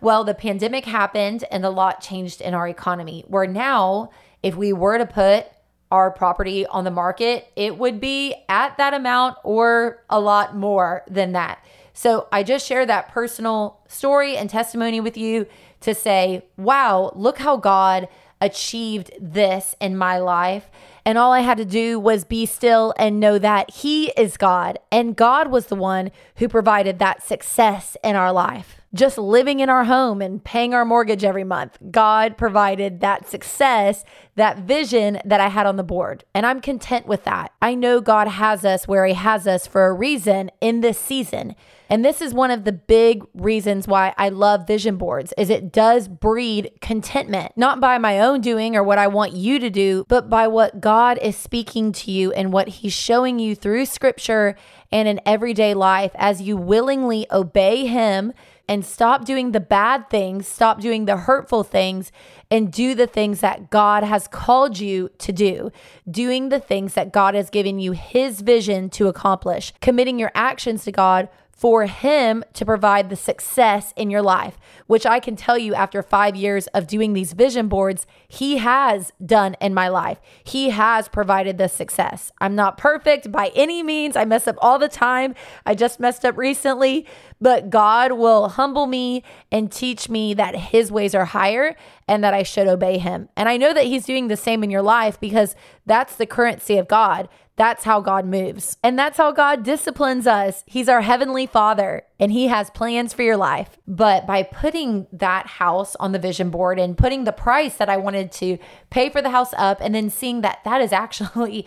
Well, 0.02 0.24
the 0.24 0.34
pandemic 0.34 0.86
happened 0.86 1.44
and 1.52 1.66
a 1.66 1.70
lot 1.70 2.02
changed 2.02 2.42
in 2.42 2.54
our 2.54 2.68
economy. 2.68 3.26
Where 3.28 3.48
now, 3.48 4.12
if 4.42 4.56
we 4.56 4.72
were 4.72 4.98
to 4.98 5.06
put 5.06 5.48
our 5.92 6.12
property 6.12 6.66
on 6.68 6.84
the 6.84 6.92
market, 6.92 7.52
it 7.56 7.78
would 7.78 8.00
be 8.00 8.36
at 8.48 8.78
that 8.78 8.94
amount 8.94 9.38
or 9.44 10.04
a 10.10 10.20
lot 10.20 10.56
more 10.56 11.04
than 11.10 11.34
that. 11.34 11.64
So 11.94 12.28
I 12.32 12.44
just 12.44 12.66
share 12.66 12.86
that 12.86 13.10
personal 13.10 13.82
story 13.88 14.38
and 14.38 14.50
testimony 14.50 15.02
with 15.02 15.18
you 15.18 15.48
to 15.82 15.94
say, 15.94 16.46
wow, 16.58 17.12
look 17.16 17.40
how 17.40 17.58
God 17.58 18.08
achieved 18.42 19.12
this 19.20 19.76
in 19.80 19.98
my 19.98 20.18
life. 20.18 20.70
And 21.06 21.18
all 21.18 21.32
I 21.32 21.40
had 21.40 21.58
to 21.58 21.66
do 21.66 22.00
was 22.00 22.24
be 22.24 22.46
still 22.46 22.94
and 22.98 23.20
know 23.20 23.40
that 23.40 23.72
He 23.72 24.10
is 24.18 24.38
God. 24.38 24.80
And 24.92 25.16
God 25.16 25.50
was 25.50 25.68
the 25.68 25.76
one 25.76 26.12
who 26.38 26.48
provided 26.48 27.00
that 27.00 27.24
success 27.24 27.98
in 28.04 28.16
our 28.16 28.32
life 28.32 28.80
just 28.94 29.18
living 29.18 29.60
in 29.60 29.70
our 29.70 29.84
home 29.84 30.22
and 30.22 30.44
paying 30.44 30.74
our 30.74 30.86
mortgage 30.86 31.24
every 31.24 31.44
month. 31.44 31.78
God 31.92 32.38
provided 32.38 33.02
that 33.02 33.28
success, 33.28 34.04
that 34.36 34.60
vision 34.60 35.20
that 35.26 35.40
I 35.40 35.50
had 35.50 35.68
on 35.68 35.76
the 35.76 35.84
board. 35.84 36.24
And 36.34 36.46
I'm 36.46 36.60
content 36.60 37.06
with 37.06 37.24
that. 37.26 37.54
I 37.62 37.76
know 37.76 38.02
God 38.02 38.28
has 38.28 38.66
us 38.66 38.88
where 38.88 39.06
He 39.06 39.14
has 39.14 39.46
us 39.46 39.68
for 39.68 39.86
a 39.86 39.94
reason 39.94 40.50
in 40.60 40.82
this 40.82 40.98
season. 40.98 41.56
And 41.90 42.06
this 42.06 42.22
is 42.22 42.34
one 42.34 42.52
of 42.52 42.66
the 42.66 42.72
big 42.72 43.24
reasons 43.34 43.88
why 43.88 44.14
I 44.18 44.30
love 44.30 44.68
vision 44.68 44.98
boards 44.98 45.34
is 45.38 45.50
it 45.50 45.72
does 45.72 46.08
breed 46.08 46.72
contentment, 46.82 47.54
not 47.56 47.80
by 47.80 47.98
my 47.98 48.20
own 48.30 48.42
doing 48.42 48.76
or 48.76 48.84
what 48.84 48.98
I 48.98 49.08
want 49.08 49.34
you 49.34 49.60
to 49.60 49.70
do, 49.70 50.06
but 50.08 50.30
by 50.30 50.48
what 50.48 50.80
God 50.80 51.18
is 51.22 51.36
speaking 51.36 51.92
to 51.94 52.12
you 52.12 52.32
and 52.32 52.54
what 52.54 52.68
he's 52.68 52.94
showing 52.94 53.40
you 53.40 53.56
through 53.56 53.86
scripture 53.86 54.56
and 54.92 55.08
in 55.08 55.20
everyday 55.26 55.74
life 55.74 56.12
as 56.16 56.42
you 56.42 56.56
willingly 56.56 57.26
obey 57.32 57.86
him 57.86 58.34
and 58.70 58.86
stop 58.86 59.26
doing 59.26 59.52
the 59.52 59.60
bad 59.60 60.12
things, 60.12 60.48
stop 60.48 60.80
doing 60.80 61.06
the 61.06 61.18
hurtful 61.18 61.64
things, 61.64 62.12
and 62.52 62.72
do 62.72 62.94
the 62.94 63.08
things 63.08 63.40
that 63.40 63.72
God 63.72 64.04
has 64.04 64.28
called 64.28 64.80
you 64.80 65.10
to 65.18 65.32
do. 65.32 65.72
Doing 66.10 66.50
the 66.50 66.60
things 66.60 66.94
that 66.94 67.12
God 67.12 67.34
has 67.34 67.50
given 67.50 67.80
you 67.80 67.94
His 67.94 68.42
vision 68.42 68.92
to 68.92 69.08
accomplish. 69.08 69.74
Committing 69.82 70.20
your 70.20 70.32
actions 70.36 70.84
to 70.84 70.92
God 70.92 71.30
for 71.60 71.88
him 71.88 72.42
to 72.54 72.66
provide 72.66 73.10
the 73.10 73.18
success 73.18 73.94
in 73.98 74.10
your 74.10 74.22
life, 74.22 74.58
which 74.88 75.06
I 75.06 75.20
can 75.20 75.36
tell 75.36 75.58
you 75.58 75.74
after 75.76 76.02
five 76.02 76.34
years 76.34 76.68
of 76.68 76.88
doing 76.88 77.12
these 77.12 77.34
vision 77.34 77.68
boards, 77.68 78.08
he 78.30 78.60
has 78.60 79.12
done 79.26 79.58
in 79.60 79.74
my 79.74 79.90
life. 79.90 80.22
He 80.42 80.70
has 80.70 81.10
provided 81.10 81.58
the 81.58 81.68
success. 81.68 82.32
I'm 82.40 82.56
not 82.56 82.78
perfect 82.78 83.30
by 83.30 83.52
any 83.56 83.84
means. 83.84 84.16
I 84.16 84.24
mess 84.24 84.48
up 84.48 84.56
all 84.60 84.80
the 84.80 84.88
time. 84.88 85.36
I 85.66 85.76
just 85.76 86.00
messed 86.00 86.24
up 86.24 86.38
recently, 86.38 87.06
but 87.42 87.70
God 87.70 88.14
will 88.14 88.48
humble 88.48 88.88
me 88.88 89.26
and 89.52 89.70
teach 89.70 90.08
me 90.08 90.34
that 90.36 90.56
his 90.56 90.94
ways 90.94 91.14
are 91.14 91.26
higher 91.26 91.76
and 92.08 92.24
that 92.24 92.34
I 92.34 92.44
should 92.44 92.68
obey 92.68 93.00
him. 93.00 93.28
And 93.36 93.50
I 93.50 93.58
know 93.58 93.74
that 93.74 93.84
he's 93.84 94.06
doing 94.06 94.30
the 94.30 94.38
same 94.38 94.64
in 94.64 94.70
your 94.70 94.82
life 94.82 95.20
because 95.20 95.58
that's 95.86 96.16
the 96.16 96.26
currency 96.26 96.78
of 96.78 96.88
God. 96.88 97.28
That's 97.60 97.84
how 97.84 98.00
God 98.00 98.26
moves. 98.26 98.78
And 98.82 98.98
that's 98.98 99.18
how 99.18 99.34
God 99.34 99.64
disciplines 99.64 100.26
us. 100.26 100.64
He's 100.66 100.88
our 100.88 101.02
heavenly 101.02 101.46
father 101.46 102.04
and 102.18 102.32
he 102.32 102.48
has 102.48 102.70
plans 102.70 103.14
for 103.14 103.22
your 103.22 103.36
life. 103.36 103.78
But 103.86 104.26
by 104.26 104.44
putting 104.44 105.08
that 105.12 105.46
house 105.46 105.94
on 105.98 106.14
the 106.14 106.20
vision 106.20 106.52
board 106.52 106.80
and 106.80 106.98
putting 106.98 107.26
the 107.26 107.34
price 107.34 107.76
that 107.76 107.90
I 107.90 107.98
wanted 107.98 108.32
to 108.32 108.60
pay 108.90 109.10
for 109.10 109.22
the 109.22 109.32
house 109.32 109.54
up 109.58 109.80
and 109.82 109.94
then 109.94 110.10
seeing 110.10 110.40
that 110.40 110.60
that 110.64 110.80
is 110.80 110.94
actually 110.94 111.66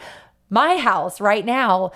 my 0.49 0.79
house 0.79 1.21
right 1.21 1.45
now, 1.45 1.93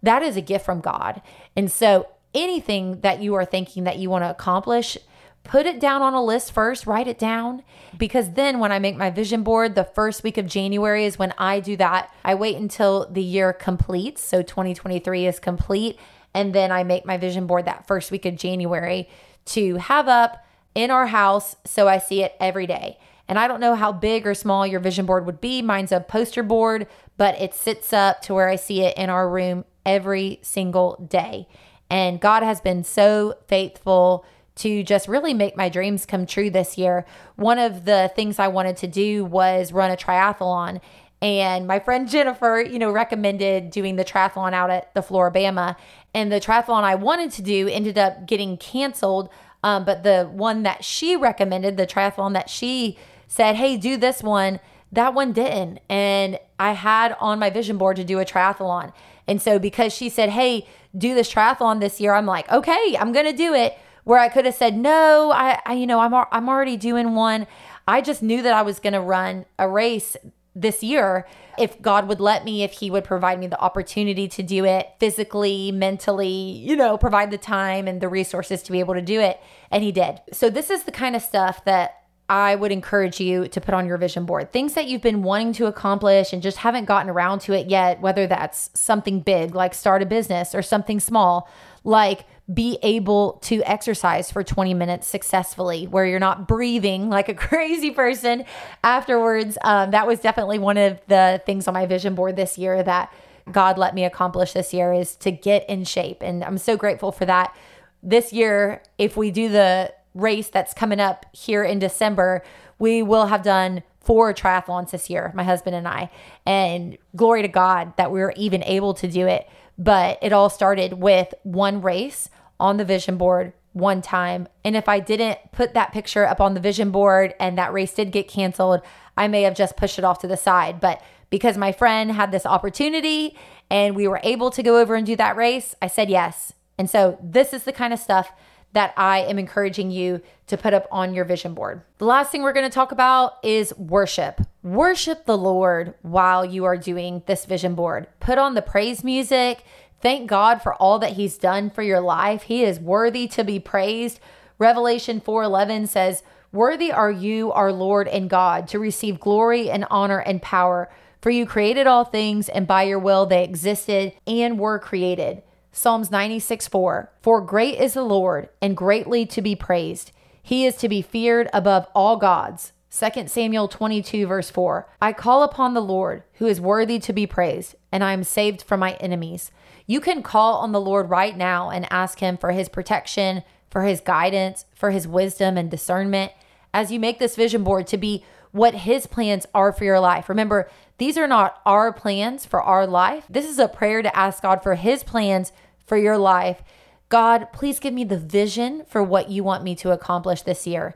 that 0.00 0.22
is 0.22 0.36
a 0.36 0.40
gift 0.40 0.64
from 0.64 0.80
God. 0.80 1.20
And 1.56 1.72
so 1.72 2.06
anything 2.32 3.00
that 3.00 3.20
you 3.20 3.34
are 3.34 3.44
thinking 3.44 3.82
that 3.82 3.98
you 3.98 4.10
want 4.10 4.22
to 4.22 4.30
accomplish, 4.30 4.96
put 5.44 5.66
it 5.66 5.80
down 5.80 6.02
on 6.02 6.14
a 6.14 6.22
list 6.22 6.52
first, 6.52 6.86
write 6.86 7.08
it 7.08 7.18
down. 7.18 7.62
Because 7.96 8.32
then 8.32 8.58
when 8.58 8.72
I 8.72 8.78
make 8.78 8.96
my 8.96 9.10
vision 9.10 9.42
board, 9.42 9.74
the 9.74 9.84
first 9.84 10.22
week 10.22 10.38
of 10.38 10.46
January 10.46 11.04
is 11.04 11.18
when 11.18 11.34
I 11.38 11.60
do 11.60 11.76
that. 11.76 12.12
I 12.24 12.34
wait 12.34 12.56
until 12.56 13.08
the 13.10 13.22
year 13.22 13.52
completes. 13.52 14.22
So 14.22 14.42
2023 14.42 15.26
is 15.26 15.40
complete. 15.40 15.98
And 16.34 16.54
then 16.54 16.70
I 16.70 16.84
make 16.84 17.04
my 17.04 17.16
vision 17.16 17.46
board 17.46 17.64
that 17.64 17.86
first 17.86 18.10
week 18.10 18.24
of 18.24 18.36
January 18.36 19.08
to 19.46 19.76
have 19.76 20.06
up 20.06 20.44
in 20.74 20.90
our 20.90 21.06
house 21.06 21.56
so 21.64 21.88
I 21.88 21.98
see 21.98 22.22
it 22.22 22.34
every 22.38 22.66
day. 22.66 22.98
And 23.26 23.38
I 23.38 23.46
don't 23.48 23.60
know 23.60 23.74
how 23.74 23.92
big 23.92 24.26
or 24.26 24.34
small 24.34 24.66
your 24.66 24.80
vision 24.80 25.06
board 25.06 25.26
would 25.26 25.40
be. 25.40 25.62
Mine's 25.62 25.92
a 25.92 26.00
poster 26.00 26.42
board, 26.42 26.86
but 27.16 27.40
it 27.40 27.54
sits 27.54 27.92
up 27.92 28.22
to 28.22 28.34
where 28.34 28.48
I 28.48 28.56
see 28.56 28.82
it 28.82 28.96
in 28.96 29.08
our 29.08 29.28
room 29.28 29.64
every 29.86 30.40
single 30.42 31.06
day. 31.08 31.46
And 31.88 32.20
God 32.20 32.42
has 32.42 32.60
been 32.60 32.84
so 32.84 33.34
faithful 33.46 34.24
to 34.60 34.82
just 34.82 35.08
really 35.08 35.34
make 35.34 35.56
my 35.56 35.68
dreams 35.68 36.06
come 36.06 36.26
true 36.26 36.50
this 36.50 36.78
year. 36.78 37.04
One 37.36 37.58
of 37.58 37.84
the 37.84 38.10
things 38.14 38.38
I 38.38 38.48
wanted 38.48 38.76
to 38.78 38.86
do 38.86 39.24
was 39.24 39.72
run 39.72 39.90
a 39.90 39.96
triathlon. 39.96 40.80
And 41.22 41.66
my 41.66 41.78
friend 41.78 42.08
Jenifer, 42.10 42.70
you 42.70 42.78
know, 42.78 42.90
recommended 42.90 43.70
doing 43.70 43.96
the 43.96 44.04
triathlon 44.04 44.52
out 44.52 44.70
at 44.70 44.94
the 44.94 45.02
Flora-Bama. 45.02 45.76
And 46.14 46.32
the 46.32 46.40
triathlon 46.40 46.82
I 46.82 46.94
wanted 46.94 47.30
to 47.32 47.42
do 47.42 47.68
ended 47.68 47.98
up 47.98 48.26
getting 48.26 48.56
canceled. 48.56 49.28
Um, 49.62 49.84
but 49.84 50.02
the 50.02 50.24
one 50.24 50.62
that 50.62 50.84
she 50.84 51.16
recommended, 51.16 51.76
the 51.76 51.86
triathlon 51.86 52.32
that 52.32 52.48
she 52.48 52.98
said, 53.28 53.56
hey, 53.56 53.76
do 53.76 53.96
this 53.96 54.22
one, 54.22 54.58
that 54.92 55.14
one 55.14 55.32
didn't. 55.32 55.80
And 55.88 56.38
I 56.58 56.72
had 56.72 57.16
on 57.20 57.38
my 57.38 57.50
vision 57.50 57.78
board 57.78 57.96
to 57.96 58.04
do 58.04 58.18
a 58.18 58.24
triathlon. 58.24 58.92
And 59.28 59.40
so 59.40 59.58
because 59.58 59.92
she 59.92 60.08
said, 60.08 60.30
hey, 60.30 60.66
do 60.96 61.14
this 61.14 61.32
triathlon 61.32 61.80
this 61.80 62.00
year, 62.00 62.14
I'm 62.14 62.26
like, 62.26 62.50
okay, 62.50 62.96
I'm 62.98 63.12
going 63.12 63.26
to 63.26 63.32
do 63.32 63.54
it. 63.54 63.78
Where 64.10 64.18
I 64.18 64.28
could 64.28 64.44
have 64.44 64.56
said, 64.56 64.76
no, 64.76 65.30
I, 65.30 65.60
I 65.64 65.74
you 65.74 65.86
know, 65.86 66.00
I'm, 66.00 66.12
I'm 66.32 66.48
already 66.48 66.76
doing 66.76 67.14
one. 67.14 67.46
I 67.86 68.00
just 68.00 68.24
knew 68.24 68.42
that 68.42 68.52
I 68.52 68.62
was 68.62 68.80
going 68.80 68.94
to 68.94 69.00
run 69.00 69.46
a 69.56 69.68
race 69.68 70.16
this 70.52 70.82
year 70.82 71.28
if 71.56 71.80
God 71.80 72.08
would 72.08 72.18
let 72.18 72.44
me, 72.44 72.64
if 72.64 72.72
He 72.72 72.90
would 72.90 73.04
provide 73.04 73.38
me 73.38 73.46
the 73.46 73.60
opportunity 73.60 74.26
to 74.26 74.42
do 74.42 74.64
it 74.64 74.88
physically, 74.98 75.70
mentally, 75.70 76.26
you 76.26 76.74
know, 76.74 76.98
provide 76.98 77.30
the 77.30 77.38
time 77.38 77.86
and 77.86 78.00
the 78.00 78.08
resources 78.08 78.64
to 78.64 78.72
be 78.72 78.80
able 78.80 78.94
to 78.94 79.00
do 79.00 79.20
it. 79.20 79.40
And 79.70 79.84
He 79.84 79.92
did. 79.92 80.20
So, 80.32 80.50
this 80.50 80.70
is 80.70 80.82
the 80.82 80.90
kind 80.90 81.14
of 81.14 81.22
stuff 81.22 81.64
that 81.64 82.02
I 82.28 82.56
would 82.56 82.72
encourage 82.72 83.20
you 83.20 83.46
to 83.46 83.60
put 83.60 83.74
on 83.74 83.86
your 83.86 83.96
vision 83.96 84.24
board. 84.24 84.52
Things 84.52 84.74
that 84.74 84.88
you've 84.88 85.02
been 85.02 85.22
wanting 85.22 85.52
to 85.52 85.66
accomplish 85.66 86.32
and 86.32 86.42
just 86.42 86.58
haven't 86.58 86.86
gotten 86.86 87.10
around 87.10 87.42
to 87.42 87.52
it 87.52 87.68
yet, 87.68 88.00
whether 88.00 88.26
that's 88.26 88.70
something 88.74 89.20
big 89.20 89.54
like 89.54 89.72
start 89.72 90.02
a 90.02 90.06
business 90.06 90.52
or 90.52 90.62
something 90.62 90.98
small 90.98 91.48
like 91.84 92.24
be 92.52 92.78
able 92.82 93.34
to 93.42 93.62
exercise 93.62 94.30
for 94.30 94.42
20 94.42 94.74
minutes 94.74 95.06
successfully 95.06 95.86
where 95.86 96.04
you're 96.04 96.18
not 96.18 96.48
breathing 96.48 97.08
like 97.08 97.28
a 97.28 97.34
crazy 97.48 97.90
person 97.90 98.44
afterwards. 98.82 99.56
Um, 99.62 99.90
that 99.92 100.06
was 100.06 100.20
definitely 100.20 100.58
one 100.58 100.76
of 100.76 101.00
the 101.06 101.42
things 101.46 101.68
on 101.68 101.74
my 101.74 101.86
vision 101.86 102.14
board 102.14 102.36
this 102.36 102.58
year 102.58 102.82
that 102.82 103.12
God 103.50 103.78
let 103.78 103.94
me 103.94 104.04
accomplish 104.04 104.52
this 104.52 104.72
year 104.72 104.92
is 104.92 105.16
to 105.16 105.30
get 105.30 105.68
in 105.68 105.84
shape. 105.84 106.22
And 106.22 106.44
I'm 106.44 106.58
so 106.58 106.76
grateful 106.76 107.12
for 107.12 107.26
that. 107.26 107.54
This 108.02 108.32
year, 108.32 108.82
if 108.98 109.16
we 109.16 109.30
do 109.30 109.48
the 109.48 109.92
race 110.14 110.48
that's 110.48 110.74
coming 110.74 111.00
up 111.00 111.26
here 111.32 111.62
in 111.62 111.78
December, 111.78 112.42
we 112.78 113.02
will 113.02 113.26
have 113.26 113.42
done 113.42 113.82
four 114.00 114.32
triathlons 114.32 114.90
this 114.90 115.10
year, 115.10 115.30
my 115.34 115.44
husband 115.44 115.76
and 115.76 115.86
I. 115.86 116.10
And 116.46 116.96
glory 117.14 117.42
to 117.42 117.48
God 117.48 117.96
that 117.96 118.10
we 118.10 118.20
were 118.20 118.32
even 118.36 118.64
able 118.64 118.94
to 118.94 119.08
do 119.08 119.26
it. 119.26 119.48
But 119.78 120.18
it 120.22 120.32
all 120.32 120.50
started 120.50 120.94
with 120.94 121.32
one 121.42 121.80
race 121.80 122.28
on 122.60 122.76
the 122.76 122.84
vision 122.84 123.16
board 123.16 123.52
one 123.72 124.02
time. 124.02 124.48
And 124.64 124.76
if 124.76 124.88
I 124.88 125.00
didn't 125.00 125.38
put 125.52 125.74
that 125.74 125.92
picture 125.92 126.26
up 126.26 126.40
on 126.40 126.54
the 126.54 126.60
vision 126.60 126.90
board 126.90 127.34
and 127.40 127.56
that 127.58 127.72
race 127.72 127.94
did 127.94 128.12
get 128.12 128.28
canceled, 128.28 128.82
I 129.16 129.28
may 129.28 129.42
have 129.42 129.56
just 129.56 129.76
pushed 129.76 129.98
it 129.98 130.04
off 130.04 130.20
to 130.20 130.28
the 130.28 130.36
side. 130.36 130.80
But 130.80 131.02
because 131.30 131.56
my 131.56 131.72
friend 131.72 132.12
had 132.12 132.32
this 132.32 132.46
opportunity 132.46 133.36
and 133.70 133.94
we 133.94 134.08
were 134.08 134.20
able 134.22 134.50
to 134.50 134.62
go 134.62 134.78
over 134.78 134.94
and 134.94 135.06
do 135.06 135.16
that 135.16 135.36
race, 135.36 135.74
I 135.80 135.86
said 135.86 136.10
yes. 136.10 136.52
And 136.78 136.90
so 136.90 137.18
this 137.22 137.52
is 137.52 137.64
the 137.64 137.72
kind 137.72 137.92
of 137.92 137.98
stuff 137.98 138.32
that 138.72 138.94
I 138.96 139.20
am 139.20 139.38
encouraging 139.38 139.90
you 139.90 140.20
to 140.46 140.56
put 140.56 140.74
up 140.74 140.86
on 140.92 141.12
your 141.12 141.24
vision 141.24 141.54
board. 141.54 141.82
The 141.98 142.04
last 142.04 142.30
thing 142.30 142.42
we're 142.42 142.52
going 142.52 142.68
to 142.68 142.74
talk 142.74 142.92
about 142.92 143.34
is 143.42 143.76
worship. 143.76 144.40
Worship 144.62 145.26
the 145.26 145.38
Lord 145.38 145.94
while 146.02 146.44
you 146.44 146.64
are 146.64 146.76
doing 146.76 147.22
this 147.26 147.44
vision 147.44 147.74
board. 147.74 148.06
Put 148.20 148.38
on 148.38 148.54
the 148.54 148.62
praise 148.62 149.02
music. 149.02 149.64
Thank 150.00 150.28
God 150.28 150.62
for 150.62 150.74
all 150.74 150.98
that 150.98 151.12
he's 151.12 151.36
done 151.36 151.70
for 151.70 151.82
your 151.82 152.00
life. 152.00 152.42
He 152.42 152.64
is 152.64 152.80
worthy 152.80 153.26
to 153.28 153.44
be 153.44 153.58
praised. 153.58 154.18
Revelation 154.58 155.20
4:11 155.20 155.86
says, 155.86 156.22
"Worthy 156.52 156.90
are 156.90 157.10
you, 157.10 157.52
our 157.52 157.72
Lord 157.72 158.08
and 158.08 158.28
God, 158.28 158.66
to 158.68 158.78
receive 158.78 159.20
glory 159.20 159.70
and 159.70 159.86
honor 159.90 160.18
and 160.18 160.42
power, 160.42 160.90
for 161.20 161.30
you 161.30 161.46
created 161.46 161.86
all 161.86 162.04
things 162.04 162.48
and 162.48 162.66
by 162.66 162.84
your 162.84 162.98
will 162.98 163.26
they 163.26 163.44
existed 163.44 164.14
and 164.26 164.58
were 164.58 164.78
created." 164.78 165.42
Psalms 165.72 166.10
96 166.10 166.66
4 166.66 167.12
For 167.22 167.40
great 167.40 167.78
is 167.78 167.94
the 167.94 168.02
Lord 168.02 168.48
and 168.60 168.76
greatly 168.76 169.24
to 169.26 169.42
be 169.42 169.54
praised. 169.54 170.12
He 170.42 170.66
is 170.66 170.76
to 170.76 170.88
be 170.88 171.02
feared 171.02 171.48
above 171.52 171.86
all 171.94 172.16
gods. 172.16 172.72
2 172.90 173.28
Samuel 173.28 173.68
22, 173.68 174.26
verse 174.26 174.50
4 174.50 174.88
I 175.00 175.12
call 175.12 175.44
upon 175.44 175.74
the 175.74 175.82
Lord, 175.82 176.24
who 176.34 176.46
is 176.46 176.60
worthy 176.60 176.98
to 176.98 177.12
be 177.12 177.26
praised, 177.26 177.76
and 177.92 178.02
I 178.02 178.12
am 178.12 178.24
saved 178.24 178.62
from 178.62 178.80
my 178.80 178.94
enemies. 178.94 179.52
You 179.90 180.00
can 180.00 180.22
call 180.22 180.58
on 180.58 180.70
the 180.70 180.80
Lord 180.80 181.10
right 181.10 181.36
now 181.36 181.70
and 181.70 181.84
ask 181.92 182.20
Him 182.20 182.36
for 182.36 182.52
His 182.52 182.68
protection, 182.68 183.42
for 183.70 183.82
His 183.82 184.00
guidance, 184.00 184.64
for 184.72 184.92
His 184.92 185.08
wisdom 185.08 185.56
and 185.56 185.68
discernment 185.68 186.30
as 186.72 186.92
you 186.92 187.00
make 187.00 187.18
this 187.18 187.34
vision 187.34 187.64
board 187.64 187.88
to 187.88 187.96
be 187.96 188.24
what 188.52 188.72
His 188.72 189.08
plans 189.08 189.46
are 189.52 189.72
for 189.72 189.82
your 189.82 189.98
life. 189.98 190.28
Remember, 190.28 190.70
these 190.98 191.18
are 191.18 191.26
not 191.26 191.60
our 191.66 191.92
plans 191.92 192.46
for 192.46 192.62
our 192.62 192.86
life. 192.86 193.24
This 193.28 193.50
is 193.50 193.58
a 193.58 193.66
prayer 193.66 194.00
to 194.00 194.16
ask 194.16 194.44
God 194.44 194.62
for 194.62 194.76
His 194.76 195.02
plans 195.02 195.50
for 195.84 195.96
your 195.96 196.18
life. 196.18 196.62
God, 197.08 197.48
please 197.52 197.80
give 197.80 197.92
me 197.92 198.04
the 198.04 198.16
vision 198.16 198.84
for 198.88 199.02
what 199.02 199.28
you 199.28 199.42
want 199.42 199.64
me 199.64 199.74
to 199.74 199.90
accomplish 199.90 200.42
this 200.42 200.68
year. 200.68 200.94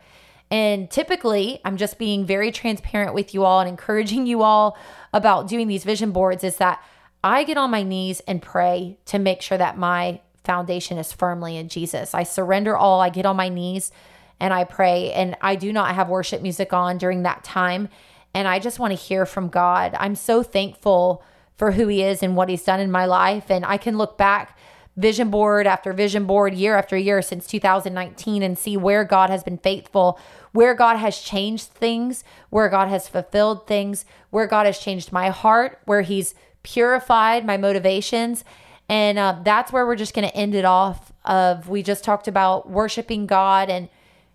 And 0.53 0.89
typically, 0.89 1.61
I'm 1.65 1.77
just 1.77 1.99
being 1.99 2.25
very 2.25 2.53
transparent 2.53 3.13
with 3.13 3.35
you 3.35 3.43
all 3.43 3.59
and 3.59 3.69
encouraging 3.69 4.29
you 4.29 4.43
all 4.43 4.79
about 5.13 5.49
doing 5.49 5.67
these 5.67 5.83
vision 5.83 6.13
boards 6.13 6.45
is 6.45 6.59
that 6.59 6.81
I 7.25 7.43
get 7.45 7.57
on 7.57 7.71
my 7.71 7.83
knees 7.83 8.21
and 8.29 8.41
pray 8.41 8.99
to 9.07 9.19
make 9.19 9.43
sure 9.43 9.59
that 9.59 9.79
my 9.79 10.21
foundation 10.45 10.99
is 10.99 11.13
firmly 11.13 11.57
in 11.57 11.69
Jesus. 11.69 12.15
I 12.15 12.23
surrender 12.23 12.77
all, 12.77 13.01
I 13.01 13.09
get 13.09 13.27
on 13.27 13.35
my 13.35 13.49
knees 13.49 13.91
and 14.39 14.53
I 14.53 14.65
pray. 14.65 15.11
And 15.13 15.35
I 15.41 15.57
do 15.57 15.73
not 15.73 15.95
have 15.95 16.09
worship 16.09 16.43
music 16.43 16.73
on 16.73 16.99
during 16.99 17.23
that 17.23 17.43
time 17.43 17.89
and 18.35 18.49
I 18.49 18.59
just 18.59 18.79
want 18.79 18.91
to 18.91 18.97
hear 18.97 19.25
from 19.25 19.49
God. 19.49 19.95
I'm 19.99 20.17
so 20.17 20.43
thankful 20.43 21.23
for 21.57 21.73
who 21.73 21.87
He 21.87 22.03
is 22.03 22.23
and 22.23 22.37
what 22.37 22.49
He's 22.49 22.65
done 22.65 22.81
in 22.81 22.91
my 22.91 23.07
life. 23.07 23.49
And 23.49 23.65
I 23.65 23.77
can 23.77 23.97
look 23.97 24.19
back 24.19 24.59
vision 24.97 25.31
board 25.31 25.67
after 25.67 25.93
vision 25.93 26.27
board 26.27 26.55
year 26.55 26.77
after 26.77 26.97
year 26.97 27.23
since 27.23 27.47
2019 27.47 28.43
and 28.43 28.59
see 28.59 28.77
where 28.77 29.05
God 29.05 29.31
has 29.31 29.45
been 29.45 29.59
faithful, 29.59 30.19
where 30.53 30.75
God 30.75 30.97
has 30.97 31.21
changed 31.21 31.69
things, 31.69 32.25
where 32.51 32.69
God 32.69 32.89
has 32.89 33.09
fulfilled 33.09 33.67
things, 33.67 34.05
where 34.31 34.47
God 34.47 34.67
has 34.67 34.79
changed 34.79 35.13
my 35.13 35.31
heart, 35.31 35.81
where 35.85 36.03
He's 36.03 36.35
purified 36.65 37.47
my 37.47 37.57
motivations. 37.57 38.45
And 38.89 39.19
uh, 39.19 39.39
that's 39.45 39.73
where 39.73 39.87
we're 39.87 39.97
just 39.97 40.15
going 40.15 40.29
to 40.29 40.37
end 40.37 40.55
it 40.55 40.65
off. 40.65 41.13
Of 41.25 41.71
we 41.71 41.83
just 41.83 42.05
talked 42.05 42.29
about 42.29 42.69
worshiping 42.69 43.27
God 43.27 43.71
and 43.71 43.89